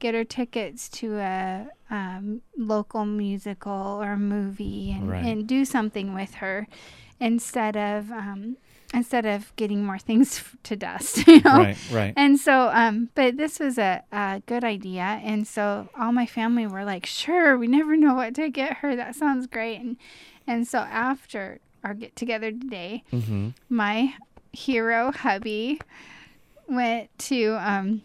[0.05, 5.25] get her tickets to a um, local musical or movie and, Right.
[5.25, 6.67] and do something with her
[7.19, 8.57] instead of um,
[8.93, 10.27] instead of getting more things
[10.63, 11.77] to dust you know Right.
[11.91, 12.13] Right.
[12.15, 15.07] and so, um, but this was a, a good idea.
[15.31, 18.95] And so all my family were like, sure, we never know what to get her.
[18.95, 19.77] That sounds great.
[19.81, 19.97] And,
[20.47, 24.13] and so after our get together today, hmm my
[24.53, 25.79] hero hubby
[26.67, 28.01] went to, um,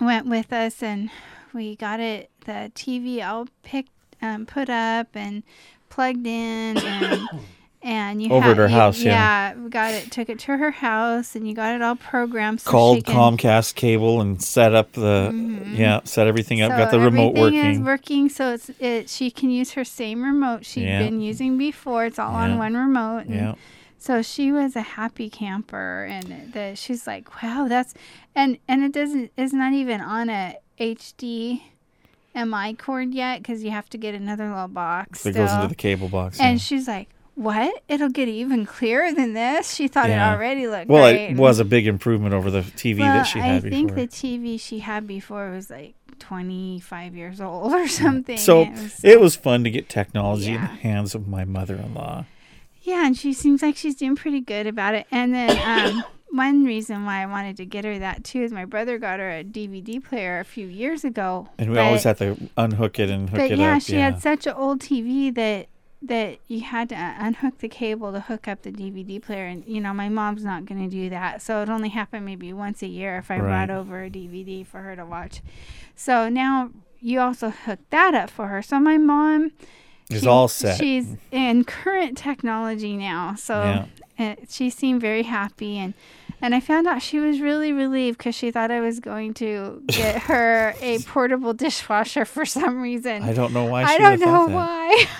[0.00, 1.10] went with us and
[1.52, 5.42] we got it, the TV all picked, um, put up and
[5.90, 7.20] plugged in and,
[7.82, 9.54] and you Over had- at her you- house, yeah.
[9.54, 12.60] we got it, took it to her house and you got it all programmed.
[12.60, 15.30] So she Called can, Comcast cable and set up the
[15.74, 16.70] yeah, set everything up.
[16.72, 17.70] So got the remote everything working.
[17.72, 19.10] is working, so it's it.
[19.10, 21.02] She can use her same remote she'd Yeah.
[21.02, 22.04] been using before.
[22.06, 22.38] It's all Yeah.
[22.52, 23.26] on one remote.
[23.26, 23.54] and yeah.
[24.02, 27.94] So she was a happy camper, and the, she's like, "Wow, that's,"
[28.34, 29.30] and and it doesn't.
[29.36, 31.62] It's not even on a HD
[32.34, 35.24] MI cord yet because you have to get another little box.
[35.24, 36.40] It goes into the cable box.
[36.40, 36.58] and yeah.
[36.58, 37.80] she's like, "What?
[37.88, 40.32] It'll get even clearer than this." She thought Yeah.
[40.32, 41.30] it already looked well, great.
[41.30, 43.70] it was a big improvement over the TV Well, that she had I before.
[43.70, 47.88] think the TV she had before was like 25 years old or mm.
[47.88, 48.36] something.
[48.36, 52.24] so It was- it was fun to get technology in the hands of my mother-in-law.
[52.82, 55.06] Yeah, and she seems like she's doing pretty good about it.
[55.10, 55.58] And then
[55.96, 59.18] um, one reason why I wanted to get her that too is my brother got
[59.20, 61.48] her a DVD player a few years ago.
[61.58, 63.82] And we but- always had to unhook it and hook But it yeah, up.
[63.82, 63.98] she yeah.
[63.98, 65.68] She had such an old TV that
[66.04, 69.80] that you had to unhook the cable to hook up the DVD player, and you
[69.80, 72.88] know my mom's not going to do that, so it only happened maybe once a
[72.88, 73.66] year if I Right.
[73.66, 75.42] brought over a DVD for her to watch.
[75.94, 78.62] So now you also hooked that up for her.
[78.62, 79.52] So my mom
[80.12, 80.78] It's she- all set.
[80.78, 83.86] She's in current technology now, so
[84.18, 84.32] Yeah.
[84.32, 85.78] uh, she seemed very happy.
[85.78, 85.94] And
[86.42, 89.82] And I found out she was really relieved because she thought I was going to
[89.86, 93.22] get her a portable dishwasher for some reason.
[93.22, 93.84] I don't know why.
[93.84, 95.06] I don't know why.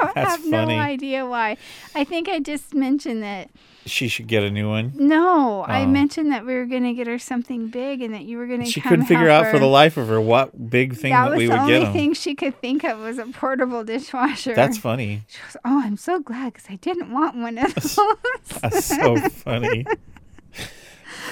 [0.00, 0.76] I don't That's have funny.
[0.76, 1.56] no idea why.
[1.94, 3.50] I think I just mentioned that.
[3.84, 4.92] She should get a new one.
[4.94, 5.86] No, I Oh.
[5.86, 8.62] mentioned that we were going to get her something big and that you were going
[8.62, 11.30] to She couldn't figure out for the life of her what big thing that that,
[11.30, 11.92] was we the would only get them.
[11.94, 14.54] thing she could think of was a portable dishwasher.
[14.54, 15.22] That's funny.
[15.26, 17.98] She goes, "Oh, I'm so glad because I didn't want one of those."
[18.60, 19.86] That's so funny.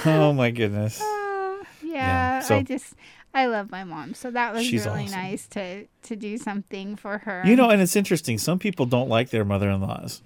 [0.04, 1.02] Oh my goodness.
[1.16, 2.94] Uh, yeah, so- I just
[3.32, 5.18] I love my mom, so that was She's really awesome.
[5.20, 7.42] nice to to do something for her.
[7.46, 8.36] You know, and it's interesting.
[8.38, 10.20] Some people don't like their mother-in-laws,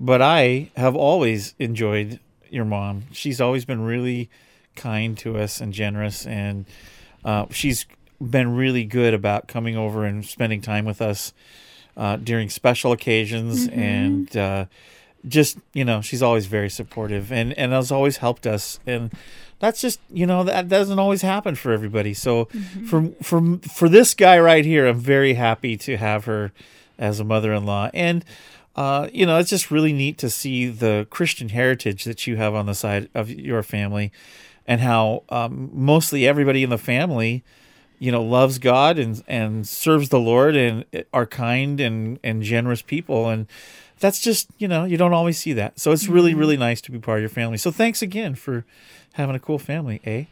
[0.00, 2.18] but I have always enjoyed
[2.50, 3.02] your mom.
[3.12, 4.30] She's always been really
[4.74, 6.64] kind to us and generous, and
[7.24, 7.84] uh, she's
[8.20, 11.34] been really good about coming over and spending time with us
[11.96, 14.64] uh, during special occasions, and uh,
[15.26, 19.12] just you know, she's always very supportive, and and has always helped us, and
[19.58, 22.14] that's just you know that doesn't always happen for everybody.
[22.14, 22.46] So
[22.88, 26.52] for for for this guy right here, I'm very happy to have her
[26.98, 28.24] as a mother-in-law, and
[28.74, 32.54] uh, you know it's just really neat to see the Christian heritage that you have
[32.54, 34.10] on the side of your family,
[34.66, 37.44] and how um, mostly everybody in the family.
[38.00, 42.82] You know, loves God and and serves the Lord and are kind and and generous
[42.82, 43.46] people and
[44.02, 46.90] that's just you know you don't always see that so it's really really nice to
[46.92, 48.64] be part of your family so thanks again for
[49.14, 50.24] having a cool family eh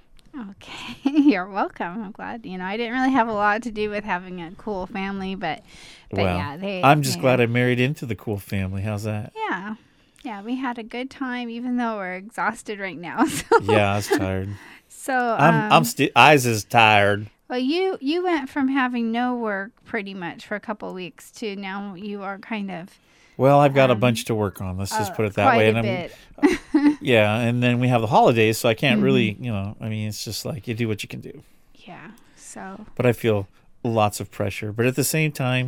[0.50, 2.04] Okay, you're welcome.
[2.04, 2.46] I'm glad.
[2.46, 5.34] You know, I didn't really have a lot to do with having a cool family,
[5.34, 5.62] but
[6.08, 6.82] but well yeah, they.
[6.82, 9.74] i'm just they- glad i married into the cool family how's that Yeah,
[10.22, 13.24] yeah, we had a good time, even though we're exhausted right now.
[13.26, 14.48] So, yeah i was tired
[14.88, 19.34] so i'm um, i'm still eyes is tired Well, you you went from having no
[19.34, 22.98] work pretty much for a couple of weeks to now you are kind of
[23.40, 25.56] well i've got a Um, bunch to work on let's just uh, put it that
[25.58, 29.04] way and i'm yeah and then we have the holidays so i can't Mm-hmm.
[29.04, 31.42] really you know i mean it's just like you do what you can do
[31.74, 32.10] Yeah.
[32.36, 33.46] So but I feel
[33.82, 34.72] lots of pressure.
[34.72, 35.66] But at the same time,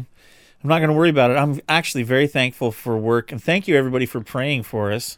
[0.62, 1.37] I'm not going to worry about it.
[1.42, 5.16] I'm actually very thankful for work, and thank you everybody for praying for us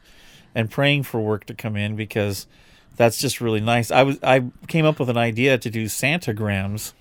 [0.55, 2.47] and praying for work to come in because
[2.97, 3.91] that's just really nice.
[3.91, 4.37] I was I
[4.69, 6.93] came up with an idea to do Santagrams,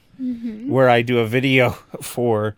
[0.74, 2.56] where I do a video for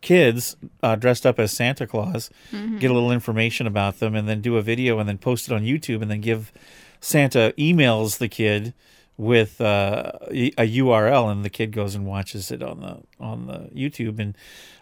[0.00, 2.30] kids uh, dressed up as Santa Claus,
[2.78, 5.54] get a little information about them, and then do a video and then post it
[5.54, 6.52] on YouTube, and then give
[7.00, 8.74] Santa emails the kid
[9.16, 13.70] with uh, a URL, and the kid goes and watches it on the on the
[13.74, 14.36] YouTube and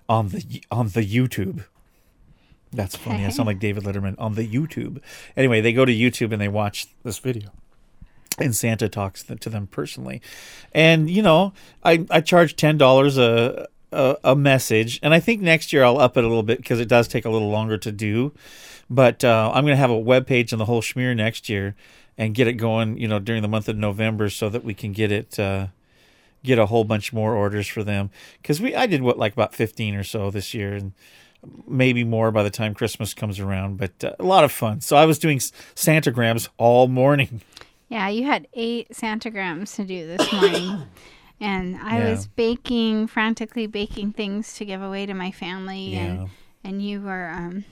[0.09, 1.65] on the on the YouTube.
[2.73, 3.25] That's funny.
[3.25, 5.01] I sound like David Letterman on the YouTube.
[5.37, 7.51] Anyway, they go to YouTube and they watch this video
[8.39, 10.21] and Santa talks to them personally.
[10.73, 11.53] And you know,
[11.85, 15.99] I I charge ten dollars a, a a message, and I think next year I'll
[15.99, 18.33] up it a little bit because it does take a little longer to do.
[18.89, 21.75] But uh, I'm gonna have a web page on the whole schmear next year
[22.17, 22.99] and get it going.
[22.99, 25.39] You know, during the month of November so that we can get it.
[25.39, 25.69] Uh,
[26.45, 28.09] get a whole bunch more orders for them
[28.41, 30.93] because we I did what like about 15 or so this year and
[31.67, 34.97] maybe more by the time Christmas comes around but uh, a lot of fun so
[34.97, 37.41] I was doing Santagrams all morning
[37.89, 40.83] yeah, you had eight Santagrams to do this morning.
[41.41, 42.11] And I Yeah.
[42.11, 45.99] was baking, frantically baking things to give away to my family, Yeah.
[46.05, 46.31] and
[46.65, 47.65] and you were um,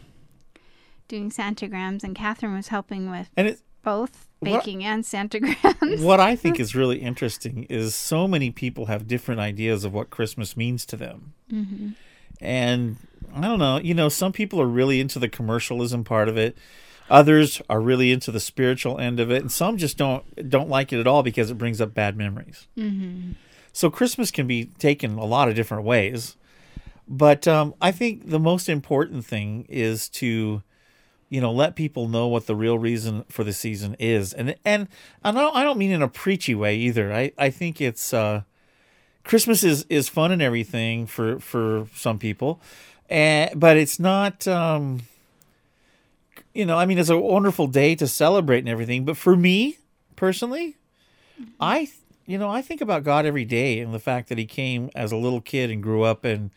[1.09, 6.03] doing Santagrams, and Catherine was helping with and it both What- baking and Santagrams.
[6.03, 10.11] what I think is really interesting is so many people have different ideas of what
[10.11, 11.33] Christmas means to them.
[11.53, 11.89] Mm-hmm.
[12.41, 12.97] And
[13.35, 16.57] I don't know, you know, some people are really into the commercialism part of it.
[17.11, 20.93] Others are really into the spiritual end of it, and some just don't don't like
[20.93, 22.67] it at all because it brings up bad memories.
[22.79, 23.33] Mm-hmm.
[23.75, 26.37] So Christmas can be taken a lot of different ways,
[27.09, 30.63] but um, I think the most important thing is to
[31.29, 34.33] you know let people know what the real reason for the season is.
[34.33, 34.87] And and
[35.25, 37.13] I don't I don't mean in a preachy way either.
[37.13, 38.43] I I think it's uh
[39.25, 42.61] Christmas is is fun and everything for for some people.
[43.11, 45.03] And but it's not um
[46.55, 49.05] you know I mean it's a wonderful day to celebrate and everything.
[49.05, 49.79] But for me
[50.15, 50.77] personally
[51.59, 51.91] I
[52.27, 55.13] you know I think about God every day and the fact that he came as
[55.13, 56.51] a little kid and grew up and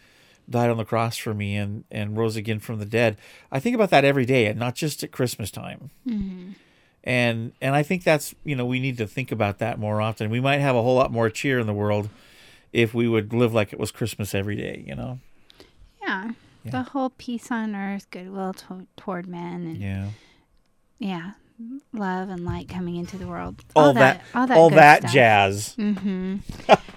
[0.50, 3.18] died on the cross for me and, and rose again from the dead.
[3.52, 5.90] I think about that every day and not just at Christmas time.
[6.08, 6.52] Mm-hmm.
[7.04, 10.30] And and I think that's you know we need to think about that more often.
[10.30, 12.10] We might have a whole lot more cheer in the world
[12.74, 14.84] if we would live like it was Christmas every day.
[14.86, 15.20] You know?
[16.02, 16.32] yeah.
[16.66, 20.10] The whole peace on earth, goodwill to- toward men, and Yeah.
[21.00, 21.32] yeah,
[21.93, 23.63] love and light coming into the world.
[23.76, 25.13] All, that, all that, all that stuff.
[25.13, 25.76] jazz.
[25.78, 26.38] Mm-hmm.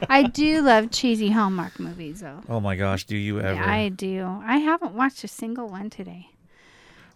[0.09, 2.43] I do love cheesy Hallmark movies, though.
[2.49, 3.55] Oh my gosh, do you ever?
[3.55, 4.43] Yeah, I do.
[4.45, 6.29] I haven't watched a single one today.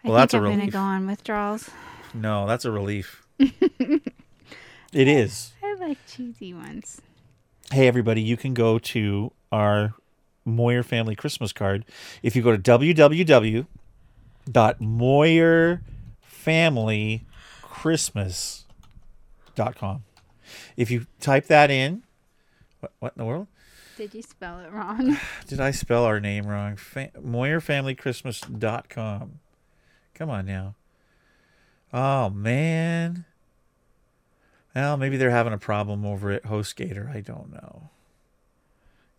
[0.04, 1.70] I Well, that's a I'm gonna go on withdrawals.
[2.12, 3.26] No, that's a relief.
[3.38, 4.02] it
[4.92, 5.52] is.
[5.62, 7.00] I like cheesy ones.
[7.72, 9.94] Hey, everybody, you can go to our
[10.44, 11.84] Moyer Family Christmas card.
[12.22, 12.58] If you go to
[17.84, 20.04] www.moyerfamilychristmas.com.
[20.76, 22.02] If you type that in,
[22.80, 23.46] what, what in the world?
[23.96, 25.16] Did you spell it wrong?
[25.46, 26.76] Did I spell our name wrong?
[26.76, 29.38] Fa- MoyerFamilyChristmas.com.
[30.14, 30.74] Come on now.
[31.92, 33.24] Oh, man.
[34.74, 37.14] Well, maybe they're having a problem over at HostGator.
[37.14, 37.90] I don't know.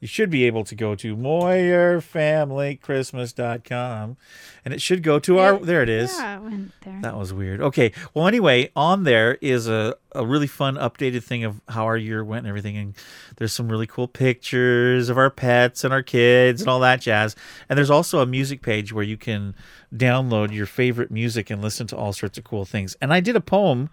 [0.05, 4.17] You should be able to go to MoyerFamilyChristmas.com
[4.63, 5.57] and it should go to our.
[5.57, 6.15] There it is.
[6.15, 6.99] Yeah, it went there.
[7.01, 7.59] That was weird.
[7.59, 7.91] Okay.
[8.13, 12.23] Well, anyway, on there is a, a really fun updated thing of how our year
[12.23, 12.77] went and everything.
[12.77, 12.93] And
[13.37, 17.35] there's some really cool pictures of our pets and our kids and all that jazz.
[17.67, 19.55] And there's also a music page where you can
[19.91, 22.95] download your favorite music and listen to all sorts of cool things.
[23.01, 23.89] And I did a poem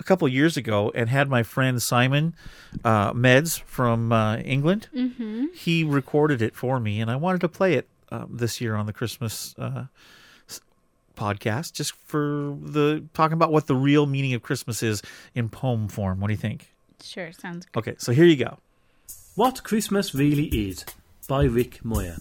[0.00, 2.34] a couple of years ago and had my friend Simon
[2.84, 4.88] uh, Meds from uh, England.
[4.94, 5.46] Mm-hmm.
[5.54, 8.86] He recorded it for me, and I wanted to play it um, this year on
[8.86, 9.84] the Christmas uh,
[11.16, 15.02] podcast, just for the talking about what the real meaning of Christmas is
[15.34, 16.18] in poem form.
[16.20, 16.72] What do you think?
[17.02, 17.78] Sure, sounds good.
[17.78, 18.58] Okay, so here you go.
[19.36, 20.84] What Christmas Really Is
[21.28, 22.16] by Rick Moyer.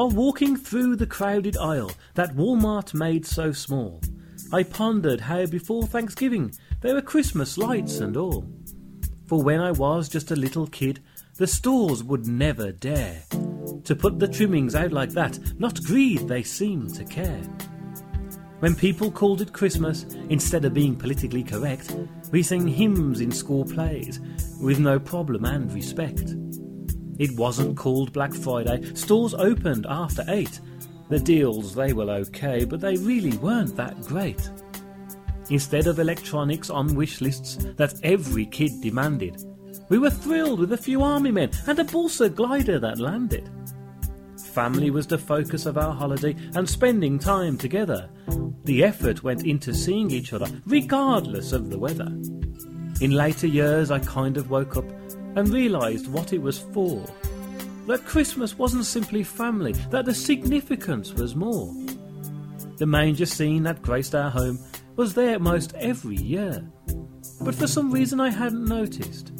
[0.00, 4.00] While walking through the crowded aisle that Walmart made so small,
[4.50, 8.46] I pondered how before Thanksgiving there were Christmas lights and all.
[9.26, 11.00] For when I was just a little kid,
[11.36, 13.24] the stores would never dare
[13.84, 17.42] to put the trimmings out like that, not greed they seemed to care.
[18.60, 21.94] When people called it Christmas, instead of being politically correct,
[22.30, 24.18] we sang hymns in school plays
[24.62, 26.36] with no problem and respect.
[27.20, 28.94] It wasn't called Black Friday.
[28.94, 30.58] Stores opened after 8.
[31.10, 34.48] The deals, they were okay, but they really weren't that great.
[35.50, 39.44] Instead of electronics on wish lists that every kid demanded,
[39.90, 43.50] we were thrilled with a few army men and a Balsa glider that landed.
[44.54, 48.08] Family was the focus of our holiday and spending time together.
[48.64, 52.10] The effort went into seeing each other, regardless of the weather.
[53.02, 54.86] In later years, I kind of woke up
[55.36, 57.04] and realised what it was for.
[57.86, 61.72] That Christmas wasn't simply family, that the significance was more.
[62.76, 64.58] The manger scene that graced our home
[64.96, 66.64] was there most every year.
[67.40, 69.32] But for some reason I hadn't noticed,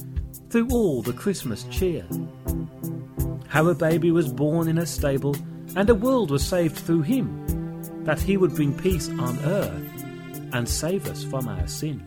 [0.50, 2.04] through all the Christmas cheer.
[3.48, 5.36] How a baby was born in a stable
[5.76, 10.04] and a world was saved through him, that he would bring peace on earth
[10.52, 12.06] and save us from our sin.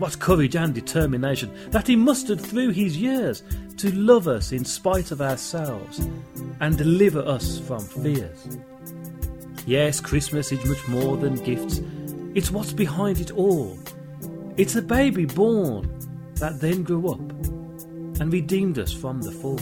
[0.00, 3.42] What courage and determination that he mustered through his years
[3.76, 5.98] to love us in spite of ourselves
[6.60, 8.58] and deliver us from fears.
[9.66, 11.82] Yes, Christmas is much more than gifts,
[12.34, 13.78] it's what's behind it all.
[14.56, 15.94] It's a baby born
[16.36, 17.20] that then grew up
[18.22, 19.60] and redeemed us from the fall.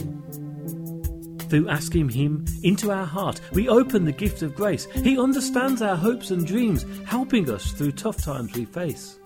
[1.49, 4.85] Through asking Him into our heart, we open the gift of grace.
[4.91, 9.17] He understands our hopes and dreams, helping us through tough times we face.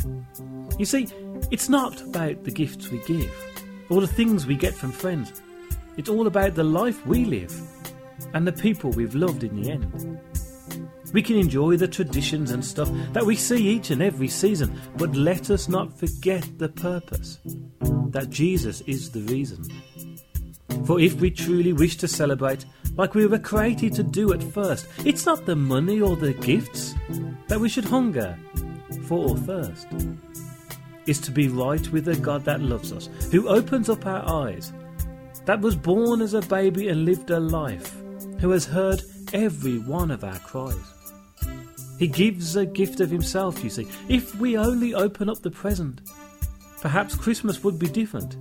[0.80, 1.08] You see,
[1.52, 3.32] it's not about the gifts we give
[3.90, 5.42] or the things we get from friends.
[5.98, 7.54] It's all about the life we live
[8.34, 10.20] and the people we've loved in the end.
[11.12, 15.16] We can enjoy the traditions and stuff that we see each and every season, but
[15.16, 17.40] let us not forget the purpose
[18.10, 19.64] that Jesus is the reason.
[20.86, 24.88] For if we truly wish to celebrate like we were created to do at first,
[25.06, 26.94] it's not the money or the gifts
[27.48, 28.38] that we should hunger
[29.08, 29.88] for or thirst.
[31.06, 34.72] It's to be right with the God that loves us, who opens up our eyes,
[35.46, 37.96] that was born as a baby and lived a life,
[38.40, 39.02] who has heard
[39.34, 40.76] every one of our cries.
[42.00, 43.88] He gives a gift of himself, you see.
[44.08, 46.02] If we only open up the present,
[46.82, 48.38] perhaps Christmas would be different,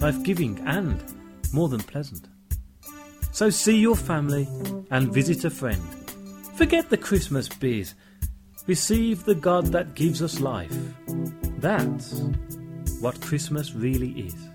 [0.00, 1.02] life giving and
[1.52, 2.28] more than pleasant.
[3.32, 4.46] So see your family
[4.90, 5.82] and visit a friend.
[6.54, 7.94] Forget the Christmas biz.
[8.66, 10.76] Receive the God that gives us life.
[11.58, 12.20] That's
[13.00, 14.51] what Christmas really is.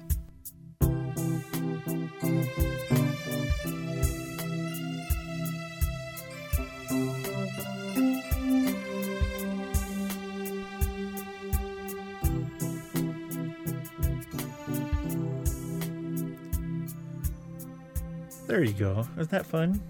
[18.47, 19.05] There you go.
[19.17, 19.81] Isn't that fun?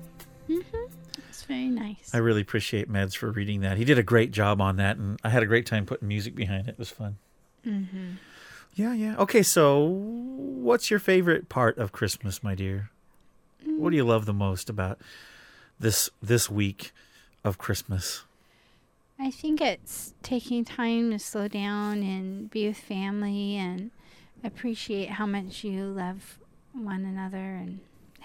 [0.50, 0.90] Mhm.
[1.30, 2.10] It's very nice.
[2.14, 3.78] I really appreciate Meds for reading that.
[3.78, 6.34] He did a great job on that, and I had a great time putting music
[6.36, 6.72] behind it.
[6.72, 7.18] It was fun.
[7.66, 8.14] Mm-hmm.
[8.74, 9.16] Yeah, yeah.
[9.18, 12.90] Okay, so what's your favorite part of Christmas, my dear?
[13.66, 15.00] What do you love the most about
[15.80, 16.92] this this week
[17.44, 18.24] of Christmas?
[19.20, 23.92] I think it's taking time to slow down and be with family and
[24.44, 26.40] appreciate how much you love
[26.74, 27.80] one another and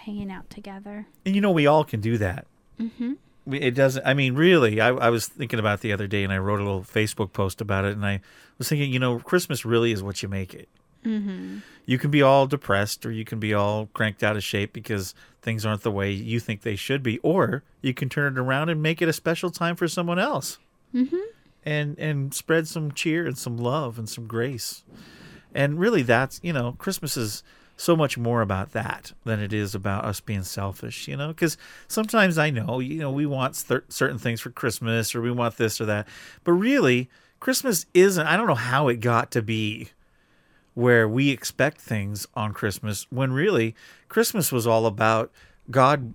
[0.05, 1.07] hanging out together.
[1.25, 2.47] And you know, we all can do that.
[2.81, 3.15] Mm-hmm.
[3.53, 4.07] It doesn't.
[4.07, 4.81] I mean, really.
[4.81, 7.61] I, I was thinking about the other day, and I wrote a little Facebook post
[7.61, 8.21] about it, and I
[8.59, 10.69] was thinking, you know, Christmas really is what you make it.
[11.05, 11.59] Mm-hmm.
[11.85, 15.15] You can be all depressed, or you can be all cranked out of shape because
[15.41, 18.69] things aren't the way you think they should be, or you can turn it around
[18.69, 20.59] and make it a special time for someone else,
[20.95, 21.17] mm-hmm.
[21.65, 24.85] and and spread some cheer and some love and some grace.
[25.53, 27.43] And really, that's you know, Christmas is
[27.83, 31.29] so much more about that than it is about us being selfish, you know?
[31.29, 31.57] Because
[31.89, 35.57] sometimes I know, you know, we want cer- certain things for Christmas or we want
[35.57, 36.07] this or that.
[36.45, 37.11] But really,
[37.41, 39.89] Christmas isn't, I don't know how it got to be
[40.75, 43.75] where we expect things on Christmas when really
[44.09, 45.31] Christmas was all about
[45.71, 46.15] God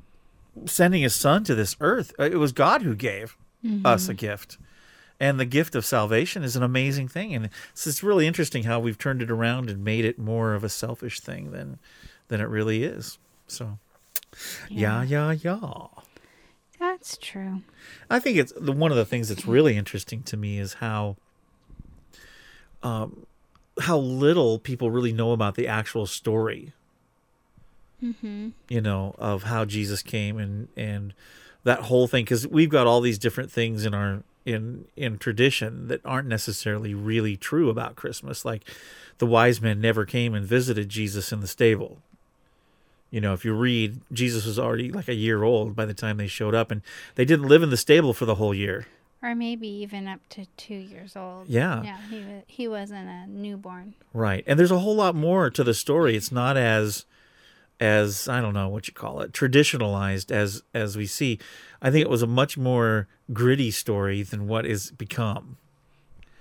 [0.65, 2.13] sending his son to this earth.
[2.17, 3.37] Uh, It was God who gave
[3.85, 4.57] us a gift.
[5.19, 7.33] And the gift of salvation is an amazing thing.
[7.33, 10.63] And it's, it's really interesting how we've turned it around and made it more of
[10.63, 11.79] a selfish thing than
[12.27, 13.17] than it really is.
[13.47, 13.79] So
[14.69, 15.87] yeah, yeah, yeah.
[16.79, 17.63] That's true.
[18.09, 21.15] I think it's the one of the things that's really interesting to me is how
[22.83, 23.25] um
[23.79, 26.73] how little people really know about the actual story.
[28.03, 28.49] Mm-hmm.
[28.69, 31.13] You know, of how Jesus came and and
[31.63, 35.89] that whole thing because we've got all these different things in our in in tradition
[35.89, 38.45] that aren't necessarily really true about Christmas.
[38.45, 38.63] Like
[39.17, 41.97] the wise men never came and visited Jesus in the stable.
[43.11, 46.17] You know, if you read, Jesus was already like a year old by the time
[46.17, 46.81] they showed up, and
[47.15, 48.87] they didn't live in the stable for the whole year.
[49.21, 51.47] Or maybe even up to two years old.
[51.47, 51.83] Yeah.
[51.83, 53.95] Yeah, he, he wasn't a newborn.
[54.13, 54.43] Right.
[54.45, 56.15] And there's a whole lot more to the story.
[56.15, 57.05] It's not as
[57.79, 61.39] as I don't know what you call it, traditionalized as as we see.
[61.81, 65.57] I think it was a much more gritty story than what is become.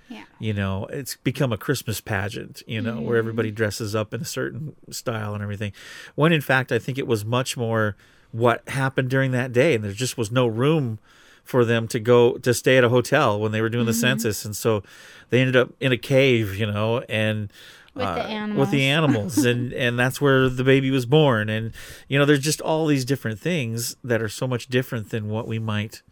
[0.09, 0.24] Yeah.
[0.39, 3.18] You know, it's become a Christmas pageant, you know, where mm-hmm.
[3.18, 5.72] everybody dresses up in a certain style and everything.
[6.14, 7.97] When in fact I think it was much more
[8.32, 10.99] what happened during that day and there just was no room
[11.43, 14.01] for them to go to stay at a hotel when they were doing the mm-hmm.
[14.01, 14.82] census and so
[15.30, 17.53] they ended up in a cave, you know, and
[17.97, 19.38] With the uh, with the animals.
[19.38, 21.72] animals and and that's where the baby was born and
[22.09, 25.49] you know there's just all these different things that are so much different than what
[25.49, 26.03] we might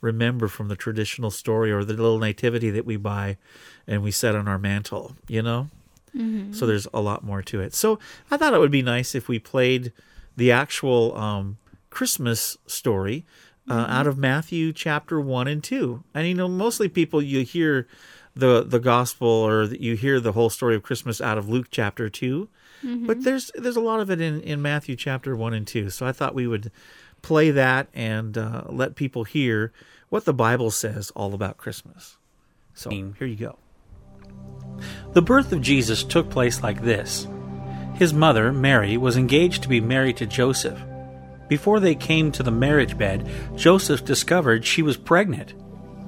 [0.00, 3.36] remember from the traditional story or the little nativity that we buy
[3.86, 5.68] and we set on our mantle you know?
[6.52, 7.72] So there's a lot more to it.
[7.74, 7.98] So
[8.30, 9.92] i thought it would be nice if we played
[10.36, 11.56] the actual um,
[11.90, 13.24] christmas story
[13.68, 17.86] uh, out of matthew chapter 1 and 2 and you know mostly people you hear
[18.40, 21.68] the the gospel or that you hear the whole story of Christmas out of Luke
[21.70, 22.48] chapter 2
[23.06, 26.06] but there's there's a lot of it in in Matthew chapter 1 and 2 so
[26.06, 26.72] I thought we would
[27.22, 29.72] play that and uh, let people hear
[30.08, 32.16] what the Bible says all about Christmas.
[32.74, 33.58] So here you go.
[35.12, 37.26] The birth of Jesus took place like this.
[37.94, 40.80] His mother, Mary, was engaged to be married to Joseph.
[41.48, 45.52] Before they came to the marriage bed, Joseph discovered she was pregnant.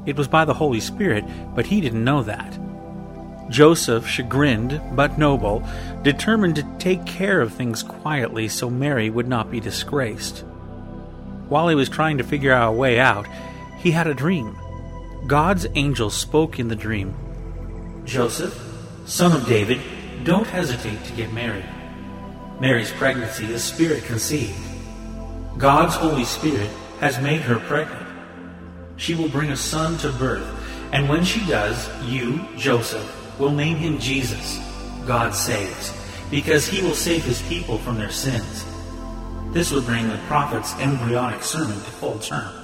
[0.07, 1.25] It was by the Holy Spirit,
[1.55, 2.59] but he didn't know that.
[3.49, 5.63] Joseph, chagrined but noble,
[6.03, 10.45] determined to take care of things quietly so Mary would not be disgraced.
[11.49, 13.27] While he was trying to figure out a way out,
[13.79, 14.57] he had a dream.
[15.27, 17.15] God's angel spoke in the dream
[18.05, 18.59] Joseph,
[19.07, 19.81] son of David,
[20.25, 21.65] don't hesitate to get married.
[22.61, 24.59] Mary's pregnancy is spirit conceived.
[25.59, 28.02] God's Holy Spirit has made her pregnant.
[29.03, 30.47] She will bring a son to birth,
[30.93, 33.03] and when she does, you, Joseph,
[33.37, 34.61] will name him Jesus,
[35.09, 35.93] God saves,
[36.31, 38.65] because he will save his people from their sins.
[39.51, 42.55] This would bring the prophet's embryonic sermon to full term.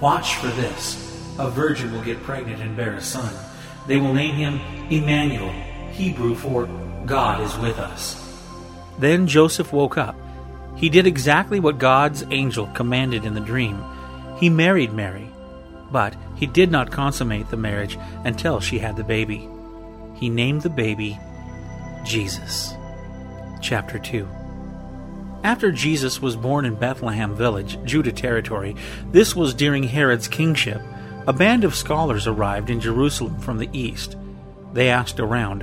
[0.00, 0.96] Watch for this.
[1.38, 3.32] A virgin will get pregnant and bear a son.
[3.86, 5.52] They will name him Emmanuel,
[5.92, 6.66] Hebrew for
[7.06, 8.16] God is with us.
[8.98, 10.16] Then Joseph woke up.
[10.74, 13.80] He did exactly what God's angel commanded in the dream.
[14.38, 15.28] He married Mary,
[15.90, 19.48] but he did not consummate the marriage until she had the baby.
[20.14, 21.18] He named the baby
[22.04, 22.74] Jesus.
[23.60, 24.26] Chapter 2
[25.44, 28.74] after Jesus was born in Bethlehem village, Judah territory,
[29.12, 30.82] this was during Herod's kingship,
[31.28, 34.16] a band of scholars arrived in Jerusalem from the east.
[34.72, 35.62] They asked around,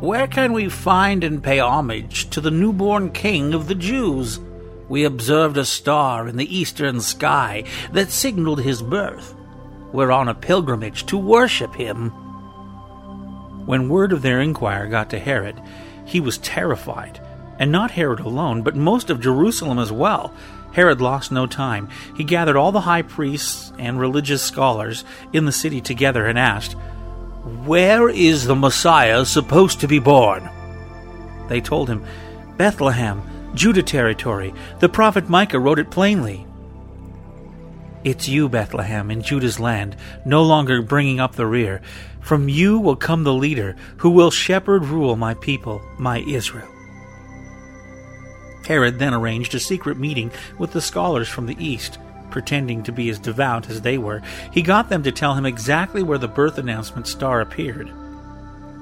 [0.00, 4.40] Where can we find and pay homage to the newborn king of the Jews?
[4.88, 9.34] We observed a star in the eastern sky that signaled his birth.
[9.92, 12.10] We're on a pilgrimage to worship him.
[13.66, 15.60] When word of their inquiry got to Herod,
[16.04, 17.20] he was terrified.
[17.58, 20.32] And not Herod alone, but most of Jerusalem as well.
[20.72, 21.88] Herod lost no time.
[22.16, 26.74] He gathered all the high priests and religious scholars in the city together and asked,
[27.64, 30.48] Where is the Messiah supposed to be born?
[31.48, 32.04] They told him,
[32.58, 33.22] Bethlehem,
[33.56, 34.54] Judah territory.
[34.78, 36.46] The prophet Micah wrote it plainly.
[38.04, 41.80] It's you, Bethlehem, in Judah's land, no longer bringing up the rear.
[42.20, 46.68] From you will come the leader who will shepherd rule my people, my Israel.
[48.66, 51.98] Herod then arranged a secret meeting with the scholars from the east.
[52.30, 56.02] Pretending to be as devout as they were, he got them to tell him exactly
[56.02, 57.90] where the birth announcement star appeared.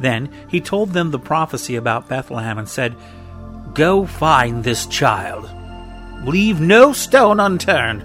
[0.01, 2.97] Then he told them the prophecy about Bethlehem and said,
[3.75, 5.51] Go find this child.
[6.25, 8.05] Leave no stone unturned.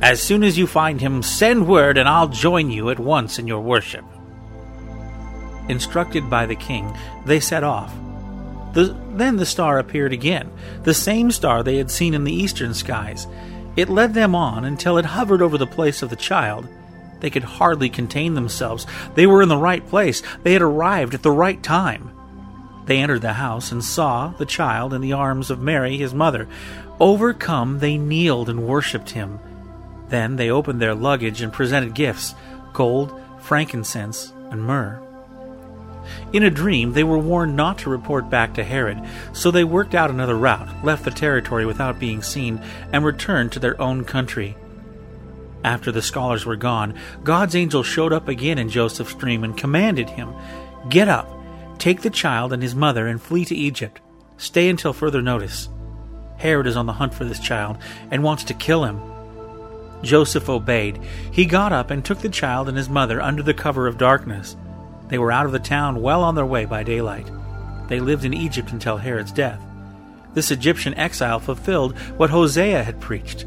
[0.00, 3.48] As soon as you find him, send word and I'll join you at once in
[3.48, 4.04] your worship.
[5.68, 7.92] Instructed by the king, they set off.
[8.72, 10.50] The, then the star appeared again,
[10.84, 13.26] the same star they had seen in the eastern skies.
[13.76, 16.68] It led them on until it hovered over the place of the child.
[17.18, 18.86] They could hardly contain themselves.
[19.16, 20.22] They were in the right place.
[20.44, 22.12] They had arrived at the right time.
[22.88, 26.48] They entered the house and saw the child in the arms of Mary, his mother.
[26.98, 29.40] Overcome, they kneeled and worshipped him.
[30.08, 32.34] Then they opened their luggage and presented gifts
[32.72, 35.02] gold, frankincense, and myrrh.
[36.32, 39.94] In a dream, they were warned not to report back to Herod, so they worked
[39.94, 42.58] out another route, left the territory without being seen,
[42.90, 44.56] and returned to their own country.
[45.62, 50.08] After the scholars were gone, God's angel showed up again in Joseph's dream and commanded
[50.08, 50.32] him
[50.88, 51.28] Get up,
[51.78, 54.00] take the child and his mother, and flee to Egypt.
[54.36, 55.68] Stay until further notice.
[56.36, 57.78] Herod is on the hunt for this child
[58.10, 59.00] and wants to kill him.
[60.02, 61.00] Joseph obeyed.
[61.32, 64.56] He got up and took the child and his mother under the cover of darkness.
[65.08, 67.30] They were out of the town well on their way by daylight.
[67.88, 69.60] They lived in Egypt until Herod's death.
[70.34, 73.46] This Egyptian exile fulfilled what Hosea had preached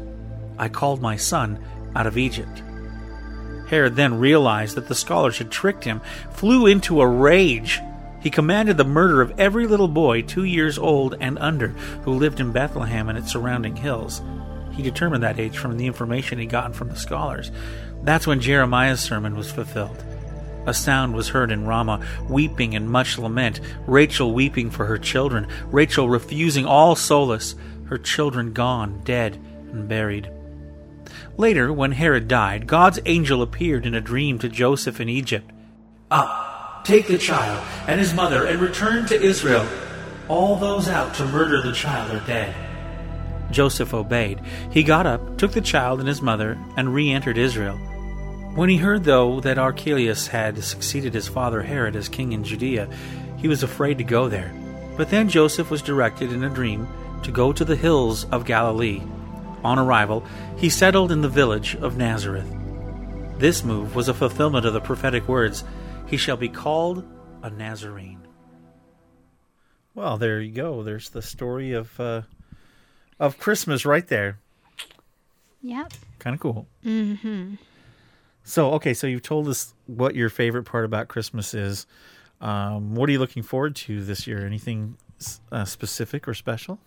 [0.58, 1.58] I called my son
[1.96, 2.62] out of Egypt.
[3.68, 7.80] Herod then realized that the scholars had tricked him, flew into a rage.
[8.22, 11.68] He commanded the murder of every little boy two years old and under
[12.04, 14.22] who lived in Bethlehem and its surrounding hills.
[14.72, 17.50] He determined that age from the information he'd gotten from the scholars.
[18.04, 20.02] That's when Jeremiah's sermon was fulfilled.
[20.66, 25.48] A sound was heard in Ramah, weeping and much lament, Rachel weeping for her children,
[25.66, 27.56] Rachel refusing all solace,
[27.86, 29.34] her children gone, dead,
[29.72, 30.30] and buried.
[31.36, 35.50] Later, when Herod died, God's angel appeared in a dream to Joseph in Egypt.
[36.10, 36.51] Up,
[36.84, 39.66] take the child and his mother and return to Israel.
[40.28, 42.54] All those out to murder the child are dead.
[43.50, 44.40] Joseph obeyed.
[44.70, 47.76] He got up, took the child and his mother, and re entered Israel.
[48.54, 52.88] When he heard, though, that Archelaus had succeeded his father Herod as king in Judea,
[53.36, 54.52] he was afraid to go there.
[54.96, 56.86] But then Joseph was directed in a dream
[57.22, 59.02] to go to the hills of Galilee.
[59.64, 60.24] On arrival,
[60.56, 62.46] he settled in the village of Nazareth.
[63.38, 65.64] This move was a fulfillment of the prophetic words
[66.12, 67.06] He shall be called
[67.42, 68.20] a Nazarene.
[69.94, 70.82] Well, there you go.
[70.82, 72.22] There's the story of uh,
[73.18, 74.38] of Christmas right there.
[75.62, 75.94] Yep.
[76.18, 76.66] Kind of cool.
[76.84, 77.54] Mm-hmm.
[78.44, 81.86] So, okay, so you've told us what your favorite part about Christmas is.
[82.42, 84.44] Um, what are you looking forward to this year?
[84.44, 84.98] Anything
[85.50, 86.78] uh, specific or special?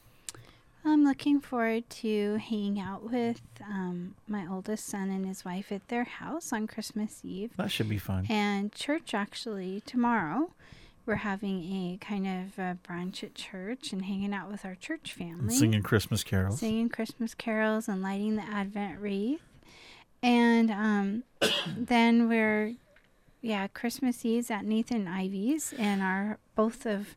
[0.87, 5.87] I'm looking forward to hanging out with um, my oldest son and his wife at
[5.87, 7.51] their house on Christmas Eve.
[7.57, 8.27] That should be fun.
[8.29, 10.51] And church actually tomorrow.
[11.07, 15.13] We're having a kind of a brunch at church and hanging out with our church
[15.13, 15.39] family.
[15.39, 16.59] And singing Christmas carols.
[16.59, 19.41] Singing Christmas carols and lighting the Advent wreath.
[20.21, 21.23] And um,
[21.77, 22.73] then we're,
[23.41, 27.15] yeah, Christmas Eve's at Nathan Ivy's, and our both of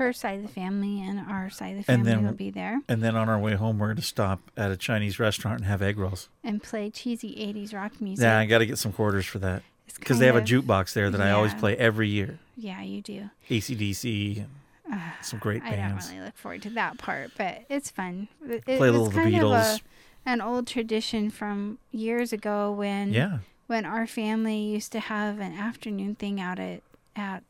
[0.00, 2.50] her side of the family and our side of the And family then- will be
[2.50, 5.58] there And then on our way home, we're going to stop at a Chinese restaurant
[5.58, 6.28] and have egg rolls.
[6.42, 8.22] and play cheesy 80s rock music.
[8.24, 9.62] Yeah, I got to get some quarters for that
[9.94, 12.38] because they have a jukebox there that I always play every year.
[12.56, 13.30] Yeah, you do.
[13.48, 14.44] ACDC,
[14.90, 16.06] and some great bands.
[16.06, 18.28] I don't really look forward to that part, but it's fun.
[18.46, 19.80] It, Play a it's little of the kind of a, Beatles.
[20.26, 25.52] an old tradition from years ago when Yeah, when our family used to have an
[25.52, 26.82] afternoon thing out at
[27.16, 27.42] at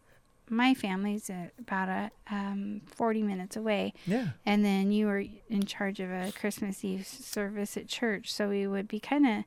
[0.50, 4.28] my family's about a um, 40 minutes away yeah.
[4.44, 8.66] and then you were in charge of a christmas eve service at church so we
[8.66, 9.44] would be kind of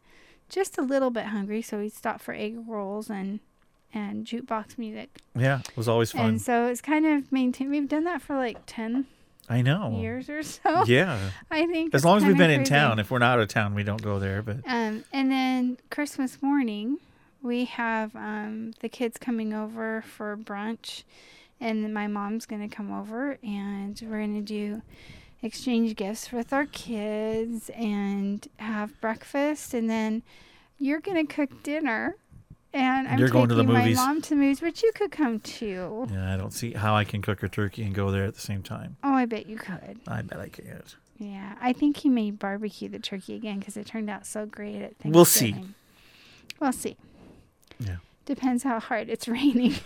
[0.50, 3.40] just a little bit hungry so we'd stop for egg rolls and
[3.94, 6.26] and jukebox music Yeah, it was always fun.
[6.30, 9.06] and so it's kind of maintained we've done that for like 10
[9.50, 10.00] I know.
[10.00, 10.84] years or so.
[10.88, 11.20] Yeah.
[11.52, 12.98] I think As long as we've been in town.
[12.98, 14.42] If we're not out of town, we don't go there.
[14.42, 16.98] But Um, and then Christmas morning,
[17.44, 21.04] we have um, the kids coming over for brunch,
[21.60, 24.82] and my mom's gonna come over, and we're gonna do
[25.42, 30.24] exchange gifts with our kids and have breakfast, and then
[30.80, 32.16] you're gonna cook dinner.
[32.76, 33.98] And I'm You're going to the taking movies.
[33.98, 36.08] my mom to movies, but you could come too.
[36.12, 38.42] yeah, I don't see how I can cook a turkey and go there at the
[38.42, 38.98] same time.
[39.04, 40.00] Oh, I bet you could.
[40.08, 40.96] I bet I can't.
[41.20, 44.78] Yeah, I think he may barbecue the turkey again because it turned out so great
[44.82, 45.12] at Thanksgiving.
[45.12, 45.56] We'll see.
[46.60, 46.98] We'll see.
[47.80, 47.98] Yeah.
[48.26, 49.76] Depends how hard it's raining.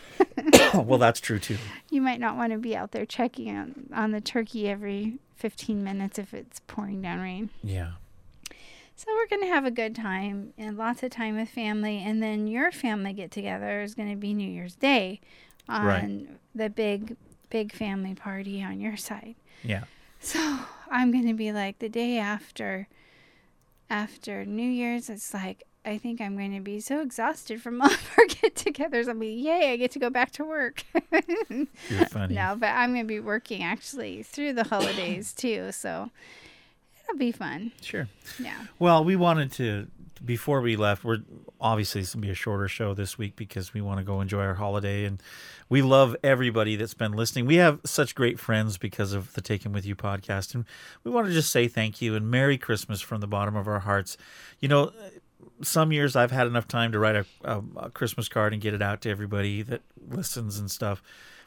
[0.73, 1.57] Well, that's true too.
[1.89, 5.83] You might not want to be out there checking on, on the turkey every 15
[5.83, 7.49] minutes if it's pouring down rain.
[7.63, 7.91] Yeah.
[8.95, 11.99] So we're going to have a good time and lots of time with family.
[12.05, 15.21] And then your family get together is going to be New Year's Day
[15.69, 16.27] on Right.
[16.53, 17.15] the big,
[17.49, 19.35] big family party on your side.
[19.63, 19.85] Yeah.
[20.19, 20.59] So
[20.91, 22.87] I'm gonna be like the day after
[23.89, 27.89] after New Year's, it's like I think I'm going to be so exhausted from all
[27.89, 29.07] of our get-togethers.
[29.07, 29.71] I'll be, yay!
[29.71, 30.83] I get to go back to work.
[31.49, 32.35] You're funny.
[32.35, 36.09] no, but I'm going to be working actually through the holidays too, so
[37.03, 37.71] it'll be fun.
[37.81, 38.07] Sure.
[38.37, 38.65] Yeah.
[38.79, 39.87] Well, we wanted to
[40.23, 41.03] before we left.
[41.03, 41.19] We're
[41.59, 44.41] obviously it's gonna be a shorter show this week because we want to go enjoy
[44.41, 45.21] our holiday, and
[45.69, 47.45] we love everybody that's been listening.
[47.45, 50.65] We have such great friends because of the Taken with You podcast, and
[51.03, 53.79] we want to just say thank you and Merry Christmas from the bottom of our
[53.79, 54.17] hearts.
[54.59, 54.91] You know.
[55.61, 58.73] Some years I've had enough time to write a, a, a Christmas card and get
[58.73, 61.01] it out to everybody that listens and stuff.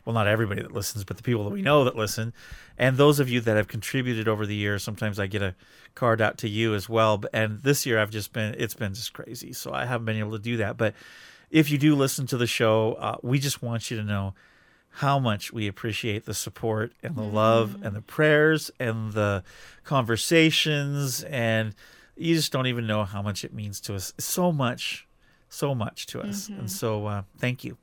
[0.04, 2.32] Well, not everybody that listens, but the people that we know that listen,
[2.78, 4.82] and those of you that have contributed over the years.
[4.82, 5.54] Sometimes I get a
[5.94, 7.22] card out to you as well.
[7.32, 9.52] And this year I've just been, it's been just crazy.
[9.52, 10.76] So I haven't been able to do that.
[10.76, 10.94] But
[11.50, 14.34] if you do listen to the show, uh, we just want you to know
[14.94, 19.44] how much we appreciate the support and the love and the prayers and the
[19.84, 21.22] conversations.
[21.24, 21.74] And
[22.16, 24.12] you just don't even know how much it means to us.
[24.18, 25.06] So much,
[25.48, 26.48] so much to us.
[26.48, 27.76] And so uh, thank you.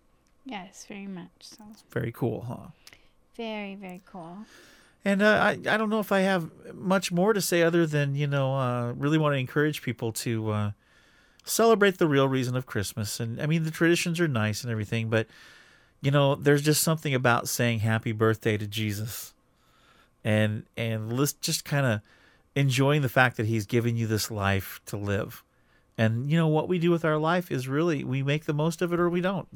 [0.46, 1.30] Yes, very much.
[1.42, 2.72] So Very cool, huh?
[3.36, 4.40] very, very cool.
[5.06, 8.16] And uh, I, I don't know if I have much more to say other than,
[8.16, 10.72] you know, uh, really want to encourage people to uh,
[11.46, 13.20] celebrate the real reason of Christmas.
[13.20, 15.28] And I mean, the traditions are nice and everything, but,
[16.02, 19.34] you know, there's just something about saying happy birthday to Jesus
[20.24, 22.02] and, and list, just kind of
[22.58, 25.44] enjoying the fact that he's given you this life to live.
[25.96, 28.82] And, you know, what we do with our life is really we make the most
[28.82, 29.48] of it or we don't.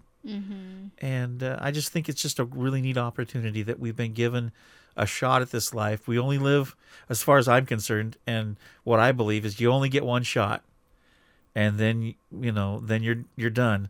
[1.00, 4.52] And uh, I just think it's just a really neat opportunity that we've been given
[4.96, 6.08] a shot at this life.
[6.08, 6.76] We only live,
[7.10, 10.64] as far as I'm concerned, and what I believe is you only get one shot,
[11.56, 13.90] and then you know, then you're you're done.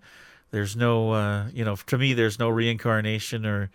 [0.52, 3.72] There's no, uh, you know, to me, there's no reincarnation or,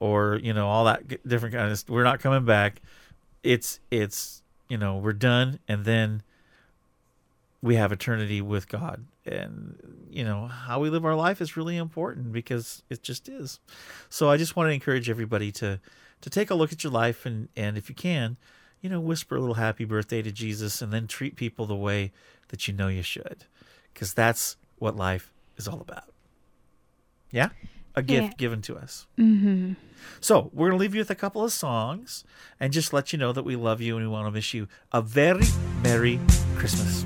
[0.00, 1.84] or you know, all that different kind of.
[1.88, 2.82] We're not coming back.
[3.42, 4.42] It's it's
[4.74, 6.24] you know we're done, and then
[7.62, 9.04] we have eternity with God.
[9.24, 13.60] And, you know, how we live our life is really important because it just is.
[14.10, 15.78] So I just want to encourage everybody to,
[16.22, 18.36] to take a look at your life and, and if you can,
[18.80, 22.10] you know, whisper a little happy birthday to Jesus and then treat people the way
[22.48, 23.44] that you know you should.
[23.92, 26.12] Because that's what life is all about.
[27.30, 27.50] Yeah?
[27.96, 28.30] A gift Yeah.
[28.36, 29.06] given to us.
[29.18, 29.74] Mm-hmm.
[30.20, 32.24] So we're going to leave you with a couple of songs
[32.58, 34.66] and just let you know that we love you and we want to wish you
[34.92, 35.46] a very
[35.82, 36.18] Merry
[36.56, 37.04] Christmas.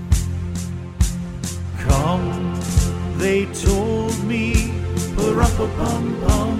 [1.79, 2.59] Come,
[3.19, 4.73] they told me,
[5.17, 6.57] pa-rum-pa-pum-pum.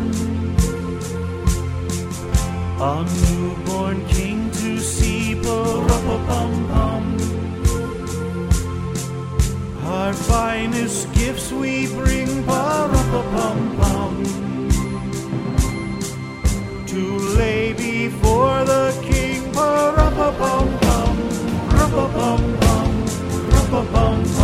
[2.81, 7.05] A newborn king to see, pa-rum-pa-pum-pum.
[9.85, 12.45] Our finest gifts we bring,
[13.09, 14.15] pa-rum-pa-pum-pum.
[16.87, 21.17] To lay before the king, pa-rum-pa-pum-pum.
[21.77, 22.91] Rum-pa-pum-pum,
[23.51, 24.25] rum-pa-pum-pum.
[24.25, 24.38] So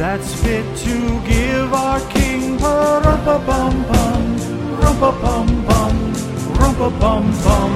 [0.00, 0.96] that's fit to
[1.28, 2.56] give our king.
[2.56, 4.22] Pa-rum-pa-bum-bum,
[4.80, 5.94] rum-pa-bum-bum,
[6.58, 7.72] rum-pa-bum-bum.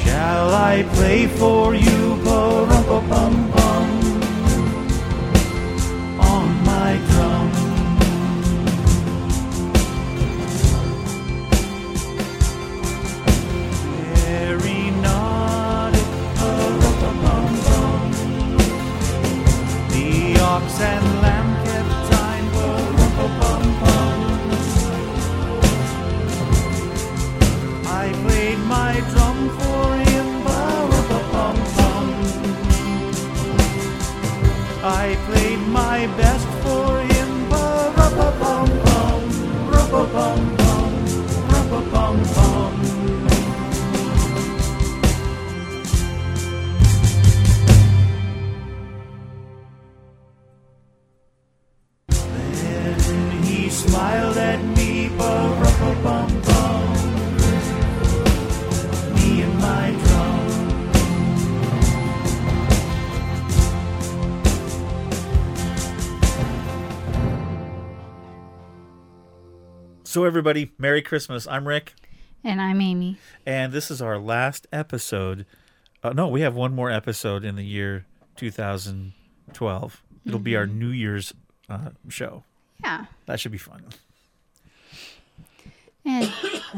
[0.00, 2.18] Shall I play for you?
[2.24, 3.73] Pa-rum-pa-bum-bum on my
[70.14, 71.44] So, everybody, Merry Christmas.
[71.48, 71.92] I'm Rick,
[72.44, 73.18] And I'm Amy.
[73.44, 75.44] and this is our last episode.
[76.04, 78.06] Uh, no, we have one more episode in the year
[78.36, 80.02] 2012.
[80.24, 81.34] It'll be our New Year's
[81.68, 82.44] uh, show.
[82.84, 83.06] Yeah.
[83.26, 83.86] That should be fun.
[86.04, 86.32] And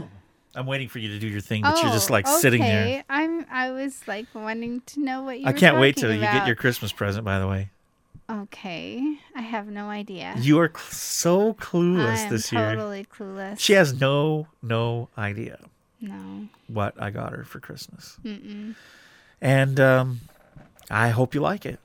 [0.55, 2.71] I'm waiting for you to do your thing, but you're just Oh, like sitting okay.
[2.73, 3.05] there.
[3.11, 3.45] I'm.
[3.51, 5.47] I was like wanting to know what you.
[5.47, 7.69] I can't wait till you get your Christmas present, by the way.
[8.29, 10.35] Okay, I have no idea.
[10.39, 12.75] You are cl- so clueless this year.
[12.75, 13.61] totally clueless.
[13.61, 15.61] She has no no idea
[16.01, 16.49] no.
[16.67, 18.19] what I got her for Christmas.
[18.25, 18.75] Mm.
[19.41, 20.21] And um,
[20.91, 21.79] I hope you like it.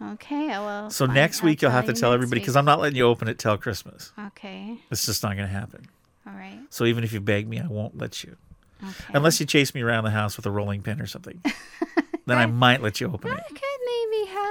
[0.00, 0.90] Okay, I will.
[0.90, 3.38] So next week you'll have to tell everybody because I'm not letting you open it
[3.38, 4.12] till Christmas.
[4.26, 4.78] Okay.
[4.90, 5.88] It's just not going to happen.
[6.26, 6.60] All right.
[6.70, 8.36] So even if you beg me, I won't let you.
[8.82, 9.14] Okay.
[9.14, 11.42] Unless you chase me around the house with a rolling pin or something.
[12.26, 13.42] then I might let you open it.
[13.50, 13.60] maybe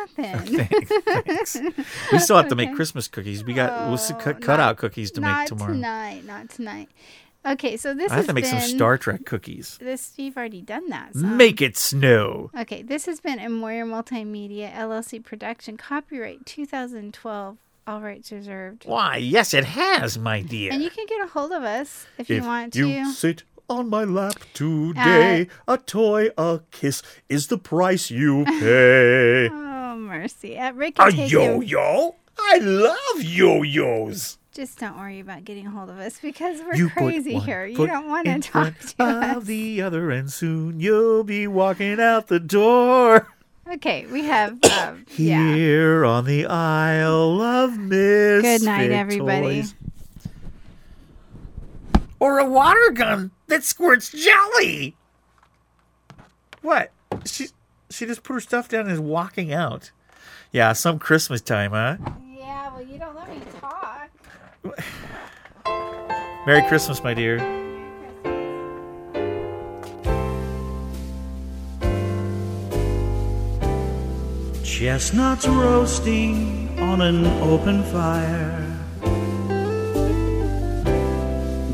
[0.17, 0.65] happen.
[0.65, 1.57] Thanks.
[2.11, 2.75] We still have to make Okay.
[2.75, 3.43] Christmas cookies.
[3.43, 5.73] We got we'll Oh, cut, not- cut out cookies to make tomorrow.
[5.73, 6.25] Not tonight.
[6.25, 6.89] Not tonight.
[7.45, 9.77] Okay, so this I have to make been, some Star Trek cookies.
[9.79, 11.13] This you've already done that.
[11.13, 12.51] so- Make it snow.
[12.59, 18.83] Okay, this has been a Moyer Multimedia LLC production, copyright 2012, all rights reserved.
[18.85, 19.17] Why?
[19.17, 20.73] Yes, it has, my dear.
[20.73, 22.85] And you can get a hold of us if, you want to.
[22.87, 29.47] you sit on my lap today, a toy, a kiss is the price you pay.
[30.17, 30.57] Mercy.
[30.57, 32.15] At a Take yo-yo?
[32.39, 34.37] I love yo-yos.
[34.51, 37.45] Just don't worry about getting a hold of us because we're You put crazy one
[37.45, 37.65] here.
[37.67, 39.03] You foot don't want to in talk front to
[39.33, 39.43] of us.
[39.45, 43.27] the other, and soon you'll be walking out the door.
[43.71, 44.57] Okay, we have.
[44.63, 45.53] Um, yeah.
[45.53, 49.61] Here on the Isle of Misfit Good night, everybody.
[49.61, 49.75] Toys.
[52.19, 54.95] Or a water gun that squirts jelly.
[56.63, 56.91] What?
[57.25, 57.49] She
[57.91, 59.91] she just put her stuff down and is walking out.
[60.51, 61.97] Yeah, some Christmas time, huh?
[62.25, 64.09] Yeah, well, you don't let me talk.
[66.45, 67.39] Merry Christmas, my dear.
[74.63, 78.63] Chestnuts roasting on an open fire.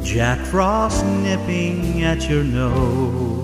[0.03, 3.43] Jack Frost nipping at your nose.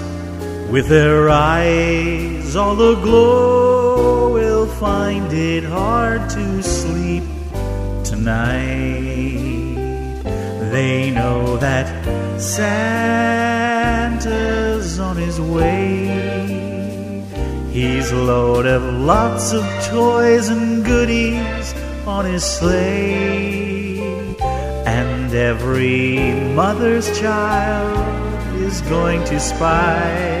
[0.71, 7.23] with their eyes all aglow will find it hard to sleep
[8.05, 8.61] tonight.
[10.71, 11.87] They know that
[12.39, 13.27] Santa's
[14.97, 16.07] on his way.
[17.73, 21.73] He's loaded lots of toys and goodies
[22.07, 23.99] on his sleigh.
[24.85, 27.97] And every mother's child
[28.55, 30.40] is going to spy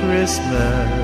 [0.00, 1.03] Christmas